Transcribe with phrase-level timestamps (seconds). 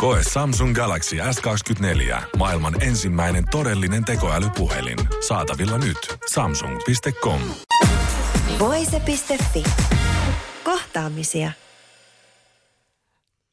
[0.00, 2.22] Koe Samsung Galaxy S24.
[2.36, 4.98] Maailman ensimmäinen todellinen tekoälypuhelin.
[5.28, 5.96] Saatavilla nyt.
[6.32, 7.40] Samsung.com.
[8.58, 9.62] Voise.fi.
[10.64, 11.52] Kohtaamisia.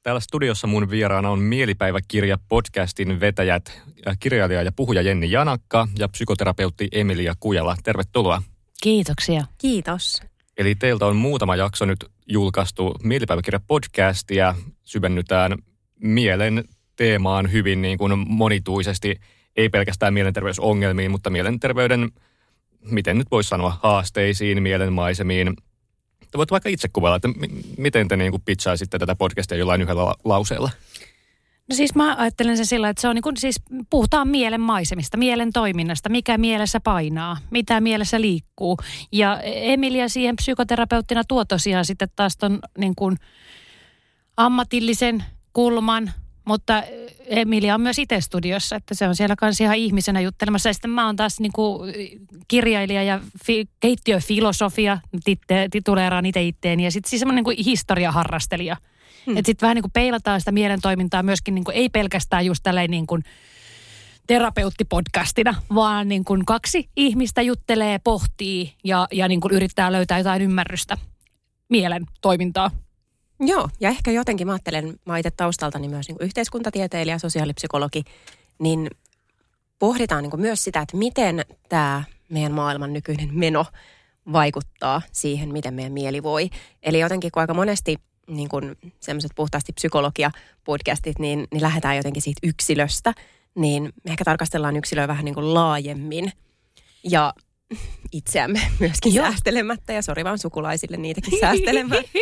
[0.04, 3.82] Täällä studiossa mun vieraana on Mielipäiväkirja podcastin vetäjät,
[4.20, 7.78] kirjailija ja puhuja Jenni Janakka ja psykoterapeutti Emilia Kujala.
[7.84, 8.42] Tervetuloa.
[8.82, 9.44] Kiitoksia.
[9.58, 10.22] Kiitos.
[10.58, 14.56] Eli teiltä on muutama jakso nyt julkaistu Mielipäiväkirja podcastia.
[14.84, 15.58] Syvennytään
[16.00, 16.64] mielen
[16.96, 19.20] teemaan hyvin niin kuin monituisesti,
[19.56, 22.12] ei pelkästään mielenterveysongelmiin, mutta mielenterveyden,
[22.92, 25.54] miten nyt voisi sanoa, haasteisiin, mielenmaisemiin.
[26.32, 27.34] Te voitte vaikka itse kuvailla, että m-
[27.78, 30.70] miten te niin kuin pitchaisitte tätä podcastia jollain yhdellä la- lauseella.
[31.70, 35.18] No siis mä ajattelen sen sillä, että se on niin kuin, siis puhutaan mielen maisemista,
[35.18, 38.78] mielen toiminnasta, mikä mielessä painaa, mitä mielessä liikkuu.
[39.12, 43.18] Ja Emilia siihen psykoterapeuttina tuo tosiaan sitten taas ton niin kuin
[44.38, 45.24] ammatillisen
[45.58, 46.12] kulman,
[46.46, 46.84] mutta
[47.26, 50.70] Emilia on myös itse studiossa, että se on siellä kanssa ihan ihmisenä juttelemassa.
[50.70, 51.94] Ja sitten mä oon taas niin kuin
[52.48, 56.84] kirjailija ja fi, keittiöfilosofia, titte, tituleeraan itse itteeni.
[56.84, 58.78] Ja sitten siis semmoinen niin kuin historiaharrastelija.
[59.26, 59.38] Hmm.
[59.38, 62.92] Että sitten vähän niin kuin peilataan sitä mielentoimintaa myöskin niin kuin, ei pelkästään just tälleen
[62.92, 63.24] niin kuin
[64.28, 70.42] terapeuttipodcastina, vaan niin kuin kaksi ihmistä juttelee, pohtii ja, ja niin kuin yrittää löytää jotain
[70.42, 70.98] ymmärrystä
[71.70, 72.72] mielen toimintaa.
[73.40, 78.04] Joo, ja ehkä jotenkin mä ajattelen, mä itse taustaltani myös niin yhteiskuntatieteilijä, sosiaalipsykologi,
[78.60, 78.90] niin
[79.80, 83.66] pohditaan niin myös sitä, että miten tämä meidän maailman nykyinen meno
[84.32, 86.50] vaikuttaa siihen, miten meidän mieli voi.
[86.84, 92.48] Eli jotenkin kun aika monesti niin kuin semmoiset puhtaasti psykologia-podcastit, niin, niin lähdetään jotenkin siitä
[92.48, 93.14] yksilöstä,
[93.56, 96.32] niin me ehkä tarkastellaan yksilöä vähän niin kuin laajemmin.
[97.04, 97.34] Ja
[98.12, 99.26] itseämme myöskin Joo.
[99.26, 102.20] säästelemättä ja sori vaan sukulaisille niitäkin säästelemättä.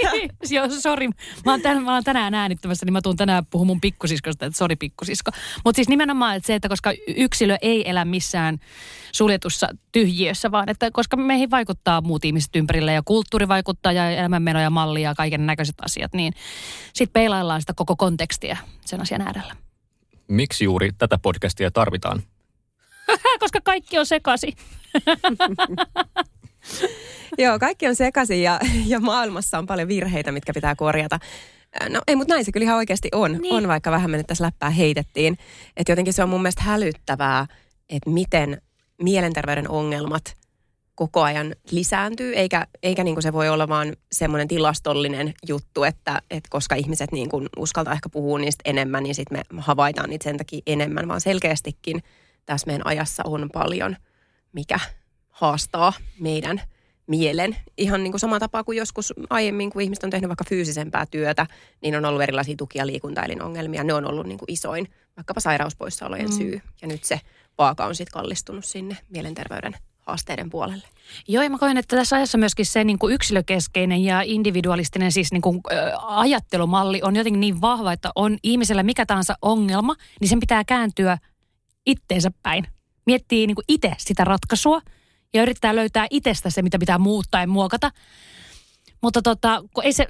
[0.50, 1.08] Joo, sori.
[1.08, 4.58] Mä oon, tän, mä oon tänään äänittämässä, niin mä tuun tänään puhumaan mun pikkusiskosta, että
[4.58, 5.32] sori pikkusisko.
[5.66, 8.60] Mutta siis nimenomaan että se, että koska yksilö ei elä missään
[9.12, 14.60] suljetussa tyhjiössä, vaan että koska meihin vaikuttaa muut ihmiset ympärillä ja kulttuuri vaikuttaa ja elämänmeno
[14.60, 16.34] ja malli ja kaiken näköiset asiat, niin
[16.94, 19.56] sitten peilaillaan sitä koko kontekstia sen asian äärellä.
[20.28, 22.24] Miksi juuri tätä podcastia tarvitaan?
[23.40, 24.56] koska kaikki on sekasi.
[27.38, 31.20] Joo, kaikki on sekaisin ja, ja maailmassa on paljon virheitä, mitkä pitää korjata.
[31.90, 33.38] No ei, mutta näin se kyllä ihan oikeasti on.
[33.42, 33.56] Niin.
[33.56, 35.38] On, vaikka vähän me nyt tässä läppää heitettiin.
[35.78, 37.46] Että jotenkin se on mun mielestä hälyttävää,
[37.90, 38.62] että miten
[39.02, 40.36] mielenterveyden ongelmat
[40.96, 46.22] koko ajan lisääntyy, eikä, eikä niin kuin se voi olla vaan semmoinen tilastollinen juttu, että,
[46.32, 50.24] että koska ihmiset niin kuin uskaltaa ehkä puhua niistä enemmän, niin sitten me havaitaan niitä
[50.24, 52.04] sen takia enemmän, vaan selkeästikin
[52.46, 53.96] tässä meidän ajassa on paljon,
[54.54, 54.80] mikä
[55.30, 56.62] haastaa meidän
[57.08, 57.56] mielen.
[57.78, 61.48] Ihan niin kuin sama tapaa kuin joskus aiemmin, kun ihmiset on tehnyt vaikka fyysisempää työtä,
[61.82, 63.84] niin on ollut erilaisia tuki- ja liikuntaelinongelmia.
[63.84, 66.38] Ne on ollut niin kuin isoin, vaikkapa sairauspoissaolojen mm.
[66.38, 66.62] syy.
[66.82, 67.22] Ja nyt se
[67.58, 70.84] vaaka on sitten kallistunut sinne mielenterveyden haasteiden puolelle.
[71.28, 75.32] Joo, ja mä koen, että tässä ajassa myöskin se niin kuin yksilökeskeinen ja individualistinen siis
[75.32, 80.30] niin kuin, ä, ajattelumalli on jotenkin niin vahva, että on ihmisellä mikä tahansa ongelma, niin
[80.30, 81.18] sen pitää kääntyä
[81.86, 82.68] itteensä päin.
[83.06, 84.82] Miettii niin kuin itse sitä ratkaisua
[85.34, 87.92] ja yrittää löytää itsestä se, mitä pitää muuttaa ja muokata.
[89.02, 90.08] Mutta tota, kun ei se,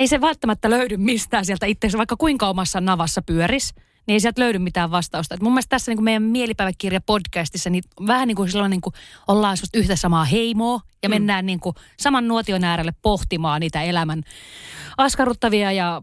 [0.00, 3.74] ei se välttämättä löydy mistään sieltä itseensä, vaikka kuinka omassa navassa pyöris,
[4.06, 5.34] niin ei sieltä löydy mitään vastausta.
[5.34, 8.80] Et mun mielestä tässä niin kuin meidän mielipäiväkirja podcastissa, niin vähän niin kuin silloin niin
[8.80, 8.94] kuin
[9.28, 11.12] ollaan yhtä samaa heimoa ja mm.
[11.12, 14.22] mennään niin kuin saman nuotion äärelle pohtimaan niitä elämän
[14.98, 16.02] askarruttavia ja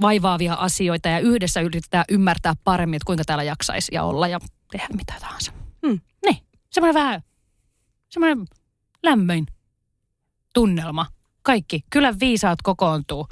[0.00, 4.40] vaivaavia asioita ja yhdessä yrittää ymmärtää paremmin, että kuinka täällä jaksaisi ja olla ja
[4.70, 5.52] tehdä mitä tahansa.
[5.82, 6.00] Mm.
[6.26, 6.36] Niin,
[6.70, 7.22] semmoinen vähän,
[8.08, 8.46] semmoinen
[9.02, 9.46] lämmöin
[10.54, 11.06] tunnelma.
[11.42, 13.26] Kaikki, kyllä viisaat kokoontuu.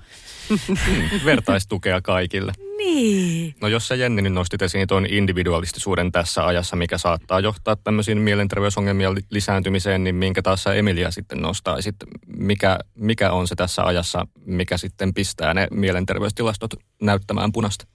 [1.25, 2.53] Vertaistukea kaikille.
[2.79, 3.55] Niin.
[3.61, 8.19] No jos sä Jenni nyt nostit esiin tuon individualistisuuden tässä ajassa, mikä saattaa johtaa tämmöisiin
[8.19, 11.97] mielenterveysongelmien lisääntymiseen, niin minkä taas sä Emilia sitten nostaisit?
[12.27, 17.87] Mikä, mikä on se tässä ajassa, mikä sitten pistää ne mielenterveystilastot näyttämään punasta?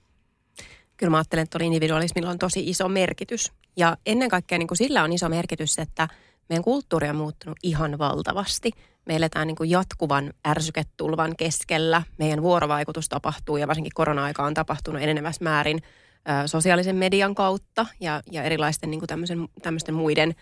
[0.96, 3.52] Kyllä mä ajattelen, että individualismilla on tosi iso merkitys.
[3.76, 6.08] Ja ennen kaikkea niin kuin sillä on iso merkitys, että
[6.48, 8.70] meidän kulttuuri on muuttunut ihan valtavasti–
[9.06, 12.02] me eletään niin kuin jatkuvan ärsyketulvan keskellä.
[12.18, 18.22] Meidän vuorovaikutus tapahtuu ja varsinkin korona-aika on tapahtunut enenevässä määrin ö, sosiaalisen median kautta ja,
[18.30, 20.34] ja erilaisten niin kuin tämmöisen, tämmöisten muiden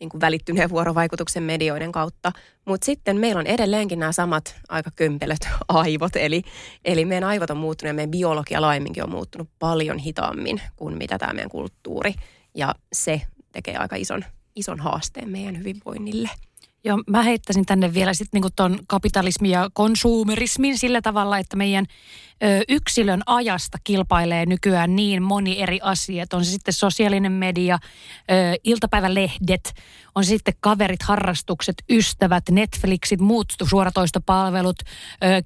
[0.00, 2.32] niin kuin välittyneen vuorovaikutuksen medioiden kautta.
[2.64, 6.42] Mutta sitten meillä on edelleenkin nämä samat aika kömpelöt aivot, eli,
[6.84, 11.18] eli meidän aivot on muuttunut ja meidän biologia laiminkin on muuttunut paljon hitaammin kuin mitä
[11.18, 12.14] tämä meidän kulttuuri.
[12.54, 13.22] Ja se
[13.52, 14.24] tekee aika ison,
[14.60, 16.30] ison haasteen meidän hyvinvoinnille.
[16.84, 21.86] Joo, mä heittäisin tänne vielä sitten niinku ton kapitalismin ja konsumerismin sillä tavalla, että meidän
[22.42, 26.24] ö, yksilön ajasta kilpailee nykyään niin moni eri asia.
[26.32, 27.78] On se sitten sosiaalinen media,
[28.30, 28.34] ö,
[28.64, 29.74] iltapäivälehdet,
[30.14, 34.76] on se sitten kaverit, harrastukset, ystävät, Netflixit, muut suoratoistopalvelut,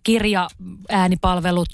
[0.03, 0.49] kirja,
[0.91, 1.69] äänipalvelut,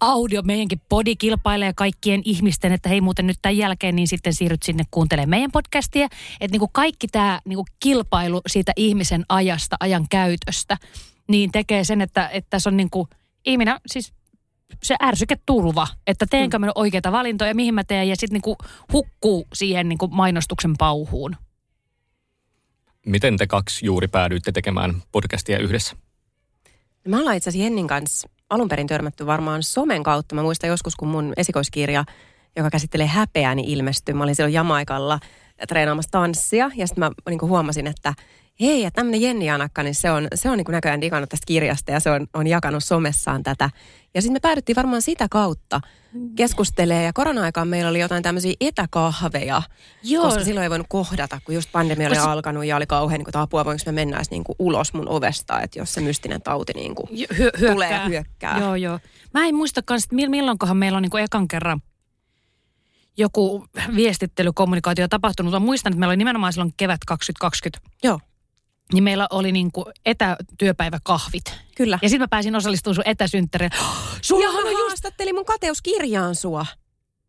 [0.00, 4.62] audio, meidänkin podi kilpailee kaikkien ihmisten, että hei muuten nyt tämän jälkeen, niin sitten siirryt
[4.62, 6.04] sinne kuuntelemaan meidän podcastia.
[6.40, 10.76] Että niinku kaikki tämä niinku kilpailu siitä ihmisen ajasta, ajan käytöstä,
[11.28, 13.08] niin tekee sen, että, että tässä on niinku
[13.46, 14.12] ihminen, siis
[14.82, 18.56] se ärsyketulva, että teenkö mä oikeita valintoja, mihin mä teen, ja sitten niinku
[18.92, 21.36] hukkuu siihen niinku mainostuksen pauhuun.
[23.08, 25.96] Miten te kaksi juuri päädyitte tekemään podcastia yhdessä?
[27.06, 30.34] Me ollaan itse asiassa Jennin kanssa alun perin törmätty varmaan somen kautta.
[30.34, 32.04] Mä muistan joskus, kun mun esikoiskirja,
[32.56, 34.14] joka käsittelee häpeää, niin ilmestyi.
[34.14, 35.20] Mä olin silloin Jamaikalla
[35.68, 38.14] treenaamassa tanssia ja sitten mä niin huomasin, että
[38.60, 41.92] hei, ja tämmöinen Jenni Janakka, niin se on, se on niin näköjään digannut tästä kirjasta
[41.92, 43.70] ja se on, on jakanut somessaan tätä.
[44.14, 45.80] Ja sitten me päädyttiin varmaan sitä kautta
[46.36, 49.62] keskustelee ja korona-aikaan meillä oli jotain tämmöisiä etäkahveja,
[50.02, 50.24] Joo.
[50.24, 53.24] koska silloin ei voinut kohdata, kun just pandemia oli Koska- alkanut ja oli kauhean niin
[53.32, 56.42] kuin, apua, voinko me mennä edes niin kuin ulos mun ovesta, että jos se mystinen
[56.42, 57.72] tauti niin kuin, Hy- hyökkää.
[57.72, 58.58] tulee hyökkää.
[58.58, 58.98] Joo, joo.
[59.34, 61.82] Mä en muistakaan, että mill- milloinkohan meillä on niinku ekan kerran
[63.16, 63.64] joku
[63.96, 65.52] viestittelykommunikaatio tapahtunut.
[65.52, 67.90] Mä muistan, että meillä oli nimenomaan silloin kevät 2020.
[68.04, 68.20] Joo,
[68.92, 71.44] Niin meillä oli niinku etätyöpäiväkahvit.
[71.76, 71.98] kyllä.
[72.02, 73.70] Ja sitten mä pääsin osallistumaan sun etäsynttäreen.
[74.42, 76.66] Ja on mä haastattelin mun kateuskirjaan sua.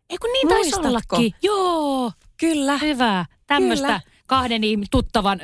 [0.10, 1.34] Eikö niin taisi ollakin?
[1.42, 2.78] Joo, Kyllä.
[2.78, 3.26] hyvä.
[3.48, 4.62] Tämmöistä kahden
[4.92, 5.40] tuttavan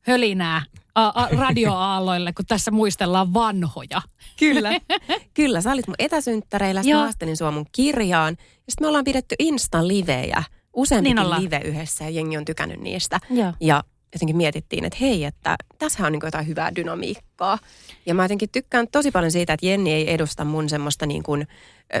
[0.00, 0.62] hölinää
[0.94, 4.02] a- a- radioaalloille, kun tässä muistellaan vanhoja.
[4.38, 4.70] Kyllä.
[5.34, 7.00] Kyllä, sä olit mun etäsynttäreillä, sitten Joo.
[7.00, 8.36] mä haastelin sua mun kirjaan.
[8.40, 10.42] Ja sitten me ollaan pidetty Insta-livejä,
[10.76, 11.44] useampikin Niin niin ollaan.
[11.44, 13.20] live yhdessä ja jengi on tykännyt niistä.
[13.30, 13.52] Joo.
[13.60, 17.58] Ja jotenkin mietittiin, että hei, että tässä on niin jotain hyvää dynamiikkaa.
[18.06, 21.48] Ja mä jotenkin tykkään tosi paljon siitä, että Jenni ei edusta mun semmoista niin kuin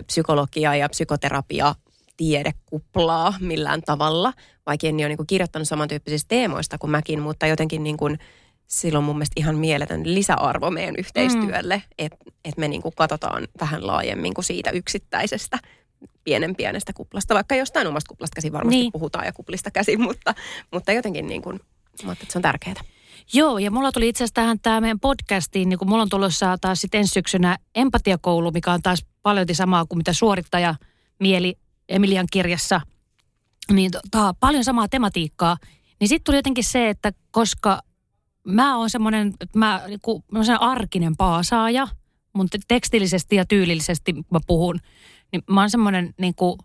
[0.06, 1.74] psykologiaa ja psykoterapia
[2.16, 4.32] tiedekuplaa millään tavalla,
[4.66, 8.18] vaikka Jenni on niin kuin kirjoittanut samantyyppisistä teemoista kuin mäkin, mutta jotenkin niin kuin
[8.66, 11.82] silloin mun mielestä ihan mieletön lisäarvo meidän yhteistyölle, mm.
[11.98, 15.58] että et me niin kuin katsotaan vähän laajemmin kuin siitä yksittäisestä
[16.24, 18.92] pienen pienestä kuplasta, vaikka jostain omasta kuplasta käsin varmasti niin.
[18.92, 20.34] puhutaan ja kuplista käsin, mutta,
[20.72, 21.60] mutta jotenkin niin kuin,
[22.12, 22.80] että se on tärkeää.
[23.32, 26.58] Joo, ja mulla tuli itse asiassa tähän tämä meidän podcastiin, niin kun mulla on tulossa
[26.60, 30.74] taas sitten ensi syksynä empatiakoulu, mikä on taas paljon samaa kuin mitä suorittaja
[31.20, 31.58] mieli
[31.88, 32.80] Emilian kirjassa.
[33.72, 35.56] Niin tota, paljon samaa tematiikkaa.
[36.00, 37.80] Niin sitten tuli jotenkin se, että koska
[38.44, 41.88] mä oon semmoinen, mä, niinku, mä oon arkinen paasaaja,
[42.32, 44.80] mutta tekstillisesti ja tyylillisesti mä puhun,
[45.32, 46.58] niin mä oon semmoinen niin kuin,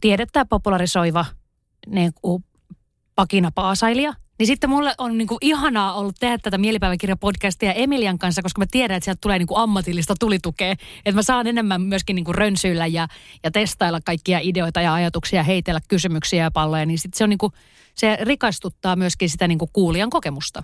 [0.00, 1.24] tiedettä popularisoiva
[1.86, 2.44] niin kuin,
[3.20, 4.12] pakinapaasailija.
[4.38, 8.96] Niin sitten mulle on niinku ihanaa ollut tehdä tätä mielipäiväkirjapodcastia Emilian kanssa, koska mä tiedän,
[8.96, 10.72] että sieltä tulee niinku ammatillista tulitukea.
[10.72, 13.08] Että mä saan enemmän myöskin niinku rönsyillä ja,
[13.44, 16.86] ja testailla kaikkia ideoita ja ajatuksia, heitellä kysymyksiä ja palloja.
[16.86, 17.52] Niin sit se, on niinku,
[17.94, 20.62] se rikastuttaa myöskin sitä niinku kuulijan kokemusta.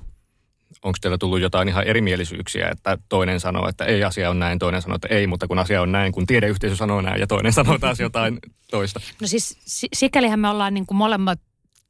[0.82, 4.82] Onko teillä tullut jotain ihan erimielisyyksiä, että toinen sanoo, että ei asia on näin, toinen
[4.82, 7.78] sanoo, että ei, mutta kun asia on näin, kun tiedeyhteisö sanoo näin ja toinen sanoo
[7.78, 8.38] taas jotain
[8.70, 9.00] toista.
[9.20, 11.40] No siis si- sikälihän me ollaan niinku molemmat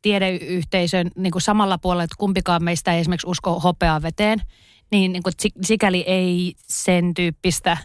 [0.07, 4.43] tiedeyhteisön niinku samalla puolella, että kumpikaan meistä ei esimerkiksi usko hopeaa veteen.
[4.91, 7.77] Niin, niinku si- sikäli ei sen tyyppistä,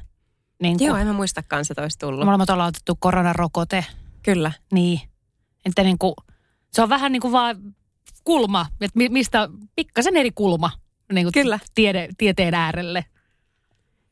[0.62, 2.26] niinku, Joo, en mä muistakaan se olisi tullut.
[2.26, 3.86] molemmat ollaan otettu koronarokote.
[4.24, 4.52] Kyllä.
[4.72, 5.00] Niin.
[5.66, 6.14] Että niinku,
[6.74, 7.56] se on vähän niin kuin vaan
[8.24, 10.72] kulma, että mi- mistä, pikkasen eri kulma
[11.14, 11.60] niin kuin Kyllä.
[11.76, 13.06] Tiede, tieteen äärelle.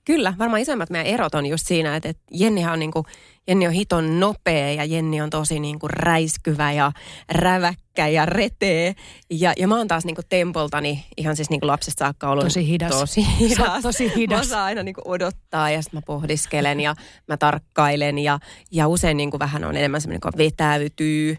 [0.06, 3.06] Kyllä, varmaan isoimmat meidän erot on just siinä, että, että Jennihän on, niin kuin,
[3.48, 6.92] Jenni on hiton nopea ja Jenni on tosi niin kuin räiskyvä ja
[7.32, 8.96] räväkkä ja retee.
[9.30, 12.44] Ja, ja mä oon taas niin kuin tempoltani ihan siis niin kuin lapsesta saakka ollut
[12.44, 12.90] Tosi hidas.
[12.92, 13.82] Tosi hidas.
[13.82, 14.36] tosi hidas.
[14.38, 16.96] Mä osaan aina niin kuin odottaa ja sitten mä pohdiskelen ja
[17.28, 18.40] mä tarkkailen ja,
[18.72, 21.38] ja usein niin kuin vähän on enemmän semmoinen, joka vetäytyy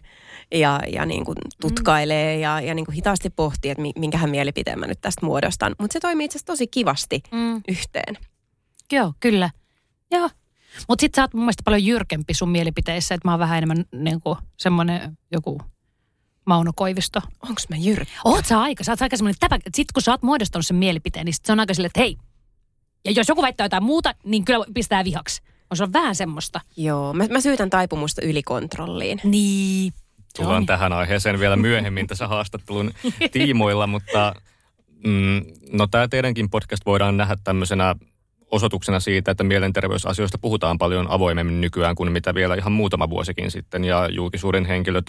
[0.53, 4.79] ja, ja niin kuin tutkailee ja, ja niin kuin hitaasti pohtii, että mi- minkähän mielipiteen
[4.79, 5.75] mä nyt tästä muodostan.
[5.79, 7.61] Mutta se toimii itse asiassa tosi kivasti Mm.
[7.67, 8.17] yhteen.
[8.91, 9.49] Joo, kyllä.
[10.11, 10.29] Joo.
[10.87, 13.85] Mutta sit sä oot mun mielestä paljon jyrkempi sun mielipiteissä, että mä oon vähän enemmän
[13.91, 15.61] niin kuin semmoinen joku
[16.45, 17.19] Mauno Koivisto.
[17.43, 18.13] Onko mä jyrkkä?
[18.25, 20.77] Oot sä aika, sä oot aika semmoinen täpä, että sit kun sä oot muodostanut sen
[20.77, 22.17] mielipiteen, niin sit se on aika silleen, että hei,
[23.05, 25.41] ja jos joku väittää jotain muuta, niin kyllä pistää vihaksi.
[25.69, 26.61] On se on vähän semmoista.
[26.77, 29.21] Joo, mä, mä syytän taipumusta ylikontrolliin.
[29.23, 29.93] Niin.
[30.35, 30.65] Tullaan on.
[30.65, 32.91] tähän aiheeseen vielä myöhemmin tässä haastattelun
[33.31, 34.35] tiimoilla, mutta
[35.05, 37.95] mm, no tämä teidänkin podcast voidaan nähdä tämmöisenä
[38.51, 43.83] osoituksena siitä, että mielenterveysasioista puhutaan paljon avoimemmin nykyään kuin mitä vielä ihan muutama vuosikin sitten.
[43.83, 45.05] Ja julkisuuden henkilöt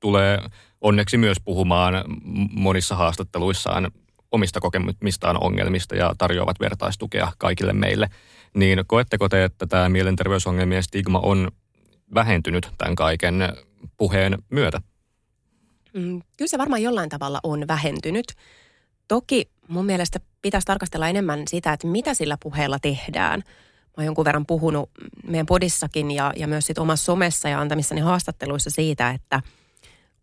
[0.00, 0.38] tulee
[0.80, 2.04] onneksi myös puhumaan
[2.50, 3.90] monissa haastatteluissaan
[4.32, 8.08] omista kokemistaan ongelmista ja tarjoavat vertaistukea kaikille meille.
[8.54, 11.50] Niin koetteko te, että tämä mielenterveysongelmien stigma on
[12.14, 13.34] vähentynyt tämän kaiken
[13.96, 14.80] puheen myötä?
[15.94, 18.26] Mm, kyllä se varmaan jollain tavalla on vähentynyt.
[19.08, 23.40] Toki mun mielestä pitäisi tarkastella enemmän sitä, että mitä sillä puheella tehdään.
[23.86, 24.90] Mä oon jonkun verran puhunut
[25.26, 29.42] meidän podissakin ja, ja myös sit omassa somessa ja antamissani haastatteluissa siitä, että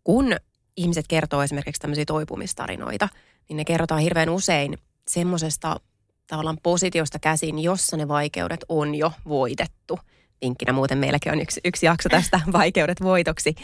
[0.04, 0.36] kun
[0.76, 3.08] ihmiset kertoo esimerkiksi tämmöisiä toipumistarinoita,
[3.48, 5.80] niin ne kerrotaan hirveän usein semmoisesta
[6.26, 9.98] tavallaan positiosta käsin, jossa ne vaikeudet on jo voitettu.
[10.42, 13.54] Vinkkinä muuten meilläkin on yksi, yksi jakso tästä vaikeudet voitoksi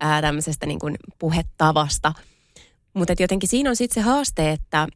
[0.00, 2.12] ää, tämmöisestä niin kuin puhetavasta.
[2.94, 4.88] Mutta jotenkin siinä on sitten se haaste, että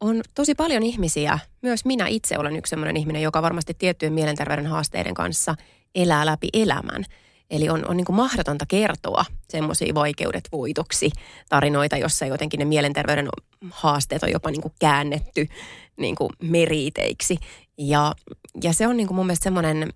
[0.00, 4.66] on tosi paljon ihmisiä, myös minä itse olen yksi sellainen ihminen, joka varmasti tiettyjen mielenterveyden
[4.66, 5.54] haasteiden kanssa
[5.94, 7.04] elää läpi elämän.
[7.50, 11.10] Eli on, on niin kuin mahdotonta kertoa semmoisia vaikeudet voitoksi
[11.48, 13.28] tarinoita, jossa jotenkin ne mielenterveyden
[13.70, 15.46] haasteet on jopa niin kuin käännetty
[15.96, 17.36] niin kuin meriiteiksi.
[17.78, 18.14] Ja,
[18.62, 19.92] ja se on niin kuin mun mielestä semmoinen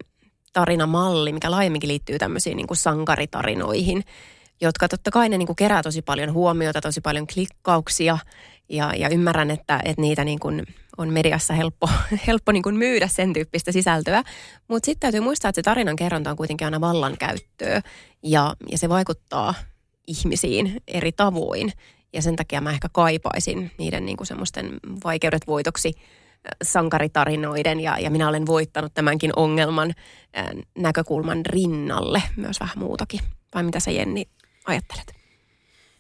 [0.53, 4.05] tarinamalli, mikä laajemminkin liittyy tämmöisiin niin kuin sankaritarinoihin,
[4.61, 8.19] jotka totta kai ne niin kuin kerää tosi paljon huomiota, tosi paljon klikkauksia
[8.69, 10.63] ja, ja ymmärrän, että, että niitä niin kuin
[10.99, 11.89] on mediassa helppo,
[12.27, 14.23] helppo niin kuin myydä sen tyyppistä sisältöä.
[14.69, 17.81] Mutta sitten täytyy muistaa, että se tarinan kerronta on kuitenkin aina vallankäyttöä
[18.23, 19.55] ja, ja se vaikuttaa
[20.07, 21.73] ihmisiin eri tavoin.
[22.13, 24.71] Ja sen takia mä ehkä kaipaisin niiden niin kuin semmoisten
[25.05, 25.93] vaikeudet voitoksi
[26.63, 29.95] sankaritarinoiden ja, ja minä olen voittanut tämänkin ongelman
[30.39, 30.47] äh,
[30.79, 33.21] näkökulman rinnalle myös vähän muutakin.
[33.55, 34.25] Vai mitä sä Jenni
[34.67, 35.14] ajattelet?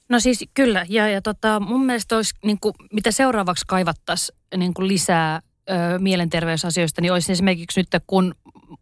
[0.08, 4.75] No siis kyllä, ja, ja tota, mun mielestä olisi, niin kuin, mitä seuraavaksi kaivattaisiin niin
[4.75, 8.34] kuin lisää ö, mielenterveysasioista, niin olisi esimerkiksi nyt, kun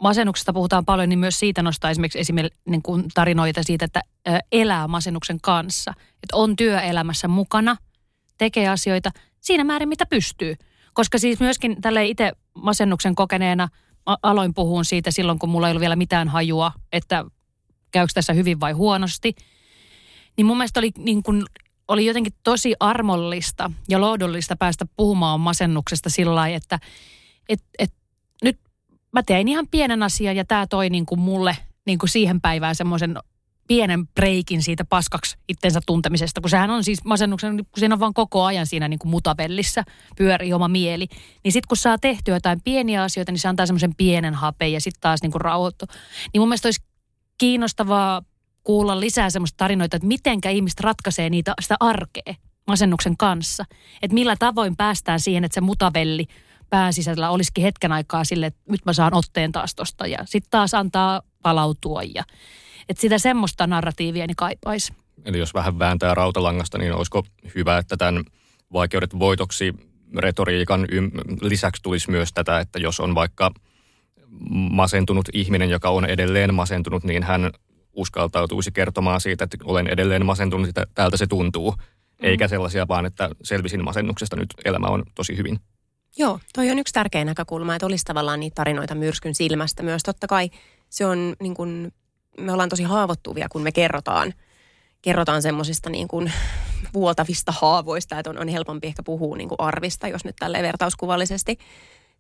[0.03, 4.39] masennuksesta puhutaan paljon, niin myös siitä nostaa esimerkiksi esimerkiksi niin kuin tarinoita siitä, että ö,
[4.53, 5.93] elää masennuksen kanssa.
[6.23, 7.77] Että on työelämässä mukana,
[8.39, 9.11] tekee asioita
[9.41, 10.55] siinä määrin, mitä pystyy.
[10.93, 13.69] Koska siis myöskin tälle itse masennuksen kokeneena
[14.07, 17.25] aloin puhua siitä silloin, kun mulla ei ollut vielä mitään hajua, että
[17.91, 19.35] käykö tässä hyvin vai huonosti.
[20.37, 21.45] Niin mun mielestä oli, niin kuin,
[21.89, 26.79] oli jotenkin tosi armollista ja lohdullista päästä puhumaan masennuksesta sillä lailla, että
[27.49, 27.93] et, et,
[28.43, 28.59] nyt
[29.13, 32.75] mä tein ihan pienen asian ja tämä toi niin kuin mulle niin kuin siihen päivään
[32.75, 33.17] semmoisen
[33.69, 38.15] pienen breikin siitä paskaksi itsensä tuntemisesta, kun sehän on siis masennuksen, kun siinä on vaan
[38.15, 39.85] koko ajan siinä niin kuin mutavellissä
[40.17, 41.07] pyörii oma mieli.
[41.45, 44.81] Niin sitten kun saa tehtyä jotain pieniä asioita, niin se antaa semmoisen pienen hapeen ja
[44.81, 45.87] sitten taas niin kuin rauhoittu.
[46.33, 46.83] Niin mun mielestä olisi
[47.39, 48.23] kiinnostavaa
[48.65, 52.35] kuulla lisää semmoista tarinoita, että mitenkä ihmiset ratkaisee niitä, sitä arkea
[52.67, 53.65] masennuksen kanssa.
[54.03, 56.27] Että millä tavoin päästään siihen, että se mutavelli
[56.71, 60.75] pääsisällä olisikin hetken aikaa sille, että nyt mä saan otteen taas tosta ja sitten taas
[60.75, 62.25] antaa palautua ja
[62.89, 64.93] että sitä semmoista narratiivia niin kaipaisi.
[65.25, 68.25] Eli jos vähän vääntää rautalangasta, niin olisiko hyvä, että tämän
[68.73, 69.75] vaikeudet voitoksi
[70.19, 70.87] retoriikan
[71.41, 73.51] lisäksi tulisi myös tätä, että jos on vaikka
[74.51, 77.51] masentunut ihminen, joka on edelleen masentunut, niin hän
[77.93, 81.71] uskaltautuisi kertomaan siitä, että olen edelleen masentunut, että täältä se tuntuu.
[81.71, 82.29] Mm.
[82.29, 85.61] Eikä sellaisia vaan, että selvisin masennuksesta nyt, elämä on tosi hyvin.
[86.17, 90.03] Joo, toi on yksi tärkeä näkökulma, että olisi tavallaan niitä tarinoita myrskyn silmästä myös.
[90.03, 90.51] Totta kai
[90.89, 91.93] se on niin kuin,
[92.39, 94.35] me ollaan tosi haavoittuvia, kun me kerrotaan,
[95.03, 96.33] kerrotaan semmoisista niin kuin
[96.95, 101.59] vuotavista haavoista, että on, on helpompi ehkä puhua niin kuin arvista, jos nyt tälle vertauskuvallisesti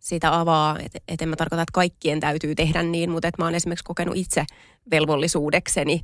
[0.02, 0.78] sitä avaa.
[0.78, 3.84] Että et en mä tarkoita, että kaikkien täytyy tehdä niin, mutta että mä oon esimerkiksi
[3.84, 4.44] kokenut itse
[4.90, 6.00] velvollisuudekseni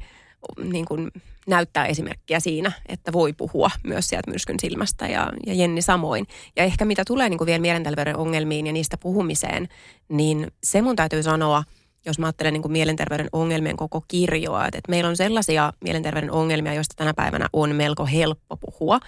[0.63, 1.11] niin kuin
[1.47, 6.27] näyttää esimerkkiä siinä, että voi puhua myös sieltä myrskyn silmästä ja, ja Jenni samoin.
[6.57, 9.69] Ja ehkä mitä tulee niin kuin vielä mielenterveyden ongelmiin ja niistä puhumiseen,
[10.09, 11.65] niin se mun täytyy sanoa,
[12.07, 16.31] jos mä ajattelen niin kuin mielenterveyden ongelmien koko kirjoa, että, että meillä on sellaisia mielenterveyden
[16.31, 19.01] ongelmia, joista tänä päivänä on melko helppo puhua.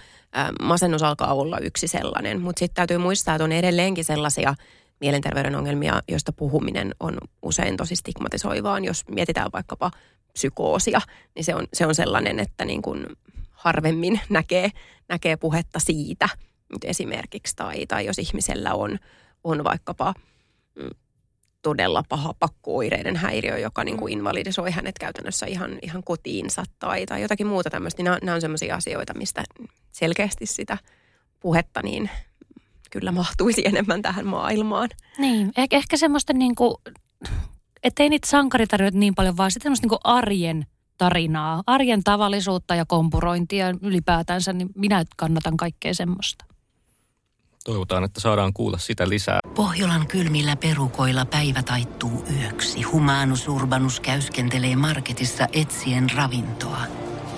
[0.61, 4.55] masennus alkaa olla yksi sellainen, mutta sitten täytyy muistaa, että on edelleenkin sellaisia
[5.01, 8.79] mielenterveyden ongelmia, joista puhuminen on usein tosi stigmatisoivaa.
[8.79, 9.91] Jos mietitään vaikkapa
[10.33, 11.01] psykoosia,
[11.35, 13.05] niin se on, se on sellainen, että niin kuin
[13.51, 14.69] harvemmin näkee,
[15.09, 16.29] näkee puhetta siitä
[16.71, 17.55] nyt esimerkiksi.
[17.55, 18.99] Tai, tai jos ihmisellä on,
[19.43, 20.13] on vaikkapa
[20.75, 20.89] mm,
[21.61, 27.21] todella paha pakkooireiden häiriö, joka niin kuin invalidisoi hänet käytännössä ihan, ihan kotiinsa tai, tai
[27.21, 27.99] jotakin muuta tämmöistä.
[27.99, 29.43] Niin nämä, nämä on sellaisia asioita, mistä
[29.91, 30.77] selkeästi sitä
[31.39, 32.09] puhetta niin
[32.91, 34.89] kyllä mahtuisi enemmän tähän maailmaan.
[35.17, 36.75] Niin, eh- ehkä semmoista niin kuin,
[37.83, 40.65] ettei niitä sankaritarjoita niin paljon, vaan sitten semmoista niin kuin arjen
[41.01, 46.45] elämystarinaa, arjen tavallisuutta ja kompurointia ylipäätänsä, niin minä kannatan kaikkea semmoista.
[47.63, 49.39] Toivotaan, että saadaan kuulla sitä lisää.
[49.55, 52.81] Pohjolan kylmillä perukoilla päivä taittuu yöksi.
[52.81, 56.81] Humanus Urbanus käyskentelee marketissa etsien ravintoa.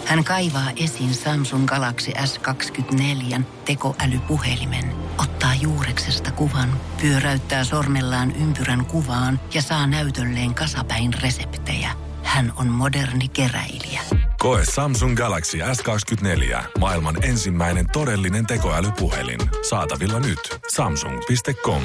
[0.05, 6.69] Hän kaivaa esiin Samsung Galaxy S24 tekoälypuhelimen, ottaa juureksesta kuvan,
[7.01, 11.91] pyöräyttää sormellaan ympyrän kuvaan ja saa näytölleen kasapäin reseptejä.
[12.23, 14.01] Hän on moderni keräilijä.
[14.39, 16.63] Koe Samsung Galaxy S24.
[16.79, 19.39] Maailman ensimmäinen todellinen tekoälypuhelin.
[19.69, 20.39] Saatavilla nyt.
[20.75, 21.83] Samsung.com.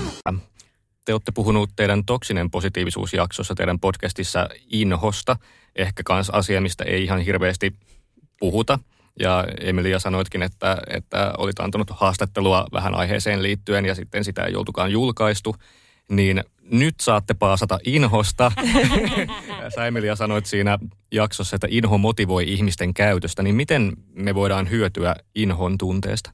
[1.05, 5.37] Te olette puhunut teidän toksinen positiivisuusjaksossa teidän podcastissa inhosta.
[5.77, 7.73] Ehkä kans asia, mistä ei ihan hirveästi
[8.41, 8.79] puhuta.
[9.21, 14.57] Ja Emilia sanoitkin, että, että olit antanut haastattelua vähän aiheeseen liittyen ja sitten sitä ei
[14.57, 15.57] oltukaan julkaistu.
[16.09, 18.53] Niin nyt saatte paasata inhosta.
[19.75, 20.79] Sä Emilia sanoit siinä
[21.13, 23.43] jaksossa, että inho motivoi ihmisten käytöstä.
[23.43, 26.31] Niin miten me voidaan hyötyä inhon tunteesta?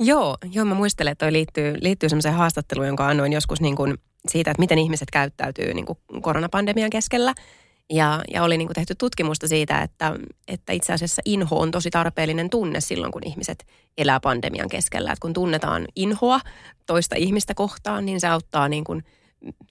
[0.00, 3.98] Joo, joo, mä muistelen, että toi liittyy, liittyy semmoiseen haastatteluun, jonka annoin joskus niin kuin
[4.28, 7.34] siitä, että miten ihmiset käyttäytyy niin kuin koronapandemian keskellä.
[7.90, 10.16] Ja, ja oli niin kuin tehty tutkimusta siitä, että,
[10.48, 13.66] että itse asiassa inho on tosi tarpeellinen tunne silloin, kun ihmiset
[13.98, 15.12] elää pandemian keskellä.
[15.12, 16.40] Että kun tunnetaan inhoa
[16.86, 19.04] toista ihmistä kohtaan, niin se auttaa niin kuin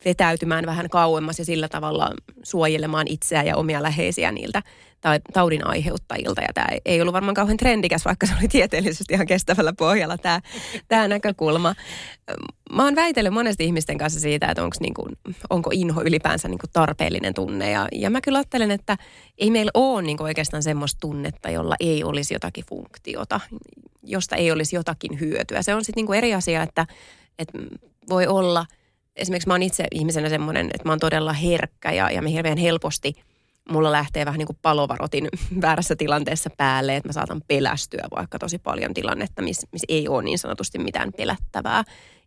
[0.06, 2.12] vetäytymään vähän kauemmas ja sillä tavalla
[2.44, 4.64] suojelemaan itseä ja omia läheisiä niiltä
[5.34, 6.42] taudin aiheuttajilta.
[6.42, 10.42] Ja tämä ei ollut varmaan kauhean trendikäs, vaikka se oli tieteellisesti ihan kestävällä pohjalla tämä,
[10.88, 11.76] tämä näkökulma.
[12.72, 15.18] Mä oon väitellyt monesti ihmisten kanssa siitä, että onko, niin kuin,
[15.50, 17.72] onko inho ylipäänsä niin kuin tarpeellinen tunne.
[17.72, 18.98] Ja, ja mä kyllä ajattelen, että
[19.38, 23.40] ei meillä ole niin kuin oikeastaan semmoista tunnetta, jolla ei olisi jotakin funktiota,
[24.04, 25.62] josta ei olisi jotakin hyötyä.
[25.62, 26.88] Se on sitten niin eri asia, että,
[27.40, 27.60] että
[28.10, 28.66] voi olla–
[29.18, 32.58] esimerkiksi mä oon itse ihmisenä semmoinen, että mä oon todella herkkä ja, ja me hirveän
[32.58, 33.16] helposti
[33.72, 35.28] mulla lähtee vähän niin kuin palovarotin
[35.62, 40.24] väärässä tilanteessa päälle, että mä saatan pelästyä vaikka tosi paljon tilannetta, missä miss ei ole
[40.24, 41.84] niin sanotusti mitään pelättävää.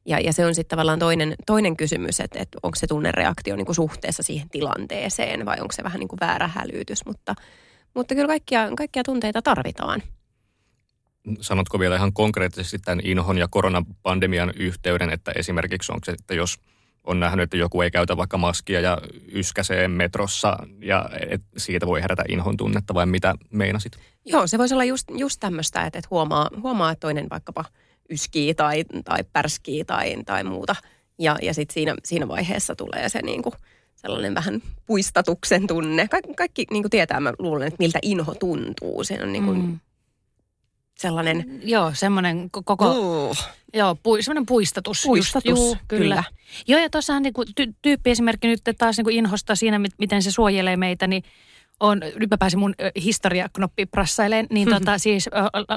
[0.06, 3.66] Ja, ja se on sitten tavallaan toinen, toinen kysymys, että, että onko se tunnereaktio niin
[3.66, 7.06] kuin suhteessa siihen tilanteeseen vai onko se vähän niin kuin väärä hälytys.
[7.06, 7.34] Mutta,
[7.94, 10.02] mutta kyllä kaikkia, kaikkia tunteita tarvitaan.
[11.40, 16.56] Sanotko vielä ihan konkreettisesti tämän inhon ja koronapandemian yhteyden, että esimerkiksi onko se, että jos–
[17.04, 18.98] on nähnyt, että joku ei käytä vaikka maskia ja
[19.32, 23.92] yskäsee metrossa ja et siitä voi herätä inhon tunnetta vai mitä meinasit?
[24.24, 27.64] Joo, se voisi olla just, just tämmöistä, että, että huomaa, huomaa, että toinen vaikkapa
[28.10, 30.76] yskii tai, tai pärskii tai, tai muuta.
[31.18, 33.54] Ja, ja sitten siinä, siinä vaiheessa tulee se niin kuin
[33.96, 36.08] sellainen vähän puistatuksen tunne.
[36.08, 39.04] Kaikki, kaikki niin kuin tietää, mä luulen, että miltä inho tuntuu.
[39.04, 39.80] Se on niin kuin mm
[41.00, 41.60] sellainen...
[41.62, 42.90] Joo, semmoinen koko...
[42.90, 43.36] Uh.
[43.74, 45.02] Joo, pu, semmoinen puistatus.
[45.06, 46.02] Puistatus, just, juu, kyllä.
[46.04, 46.24] kyllä.
[46.66, 50.76] Joo, ja tuossahan niin ty, tyyppiesimerkki nyt taas niin kuin inhosta siinä, miten se suojelee
[50.76, 51.22] meitä, niin
[51.80, 54.84] on, nyt mä pääsin mun historiaknoppi prassaileen, niin mm-hmm.
[54.84, 55.28] tota, siis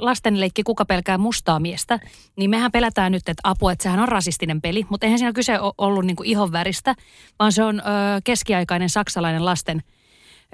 [0.02, 2.00] lastenleikki Kuka pelkää mustaa miestä,
[2.36, 5.54] niin mehän pelätään nyt, että apua, että sehän on rasistinen peli, mutta eihän siinä kyse
[5.78, 6.96] ollut niin kuin ihon väristä,
[7.40, 7.84] vaan se on ö,
[8.24, 9.84] keskiaikainen saksalainen lasten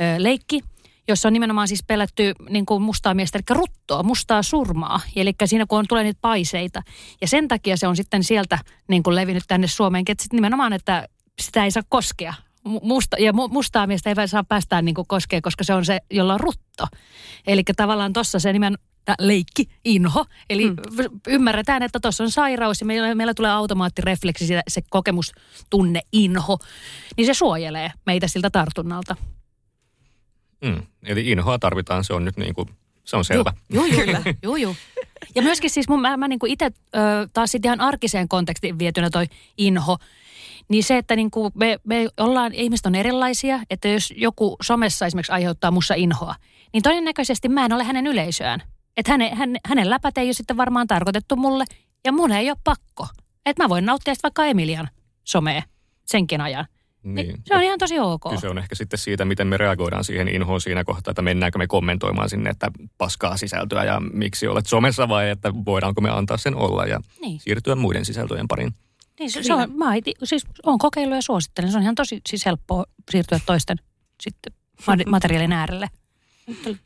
[0.02, 0.60] ö, leikki,
[1.12, 5.02] jossa on nimenomaan siis pelätty niin kuin mustaa miestä, eli ruttoa, mustaa surmaa.
[5.16, 6.82] Eli siinä kun on tulee niitä paiseita.
[7.22, 11.08] Ja sen takia se on sitten sieltä niin kuin levinnyt tänne Suomeen, että nimenomaan, että
[11.42, 12.34] sitä ei saa koskea.
[12.64, 16.40] Musta, ja mustaa miestä ei saa päästään niin koskea, koska se on se, jolla on
[16.40, 16.88] rutto.
[17.48, 18.78] Eli tavallaan tuossa se nimen
[19.20, 20.26] leikki, inho.
[20.50, 20.76] Eli mm.
[21.28, 25.32] ymmärretään, että tuossa on sairaus ja meillä, meillä tulee automaattirefleksi se kokemus,
[25.70, 26.58] tunne, inho.
[27.18, 29.16] Niin se suojelee meitä siltä tartunnalta.
[30.62, 30.84] Mm.
[31.06, 32.70] Eli inhoa tarvitaan, se on nyt niin kuin,
[33.04, 33.54] se on selvä.
[33.70, 34.22] Joo, joo, kyllä.
[34.44, 34.76] joo, joo.
[35.36, 36.72] Ja myöskin siis mun, mä, mä niin itse
[37.34, 39.26] taas sitten ihan arkiseen kontekstiin vietynä toi
[39.58, 39.98] inho,
[40.70, 45.06] niin se, että niin kuin me, me ollaan, ihmiset on erilaisia, että jos joku somessa
[45.06, 46.36] esimerkiksi aiheuttaa mussa inhoa,
[46.74, 48.62] niin todennäköisesti mä en ole hänen yleisöään.
[48.98, 51.66] Että hänen, hänen, hänen läpät ei ole sitten varmaan tarkoitettu mulle,
[52.06, 53.08] ja mun ei ole pakko.
[53.46, 54.90] Että mä voin nauttia sitten vaikka Emilian
[55.24, 55.64] somea
[56.06, 56.66] senkin ajan.
[57.04, 57.42] Niin.
[57.46, 58.22] Se on ihan tosi ok.
[58.30, 61.68] Kyse on ehkä sitten siitä, miten me reagoidaan siihen inhoon siinä kohtaa, että mennäänkö me
[61.68, 66.56] kommentoimaan sinne, että paskaa sisältöä ja miksi olet somessa vai että voidaanko me antaa sen
[66.56, 67.40] olla ja niin.
[67.40, 68.74] siirtyä muiden sisältöjen pariin.
[69.20, 71.72] Niin, se, se on, mä iti, siis on kokeillut ja suosittelen.
[71.72, 73.78] Se on ihan tosi siis helppoa siirtyä toisten
[74.22, 74.54] sitten
[75.08, 75.90] materiaalin äärelle.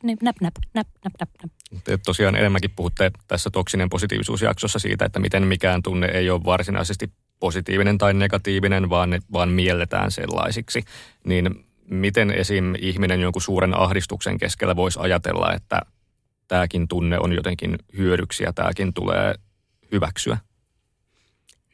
[0.02, 1.50] Näp, näp, näp, näp, näp, näp.
[1.84, 7.10] Te tosiaan enemmänkin puhutte tässä toksinen positiivisuusjaksossa siitä, että miten mikään tunne ei ole varsinaisesti
[7.40, 10.84] positiivinen tai negatiivinen, vaan, ne, vaan mielletään sellaisiksi,
[11.24, 12.74] niin miten esim.
[12.78, 15.80] ihminen jonkun suuren ahdistuksen keskellä voisi ajatella, että
[16.48, 19.34] tämäkin tunne on jotenkin hyödyksi ja tämäkin tulee
[19.92, 20.38] hyväksyä?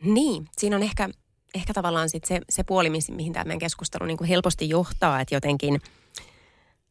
[0.04, 1.08] Niin, siinä on ehkä,
[1.54, 5.34] ehkä tavallaan sit se, se puoli, mihin tämä meidän keskustelu niin kuin helposti johtaa, että
[5.34, 5.80] jotenkin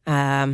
[0.06, 0.48] ää,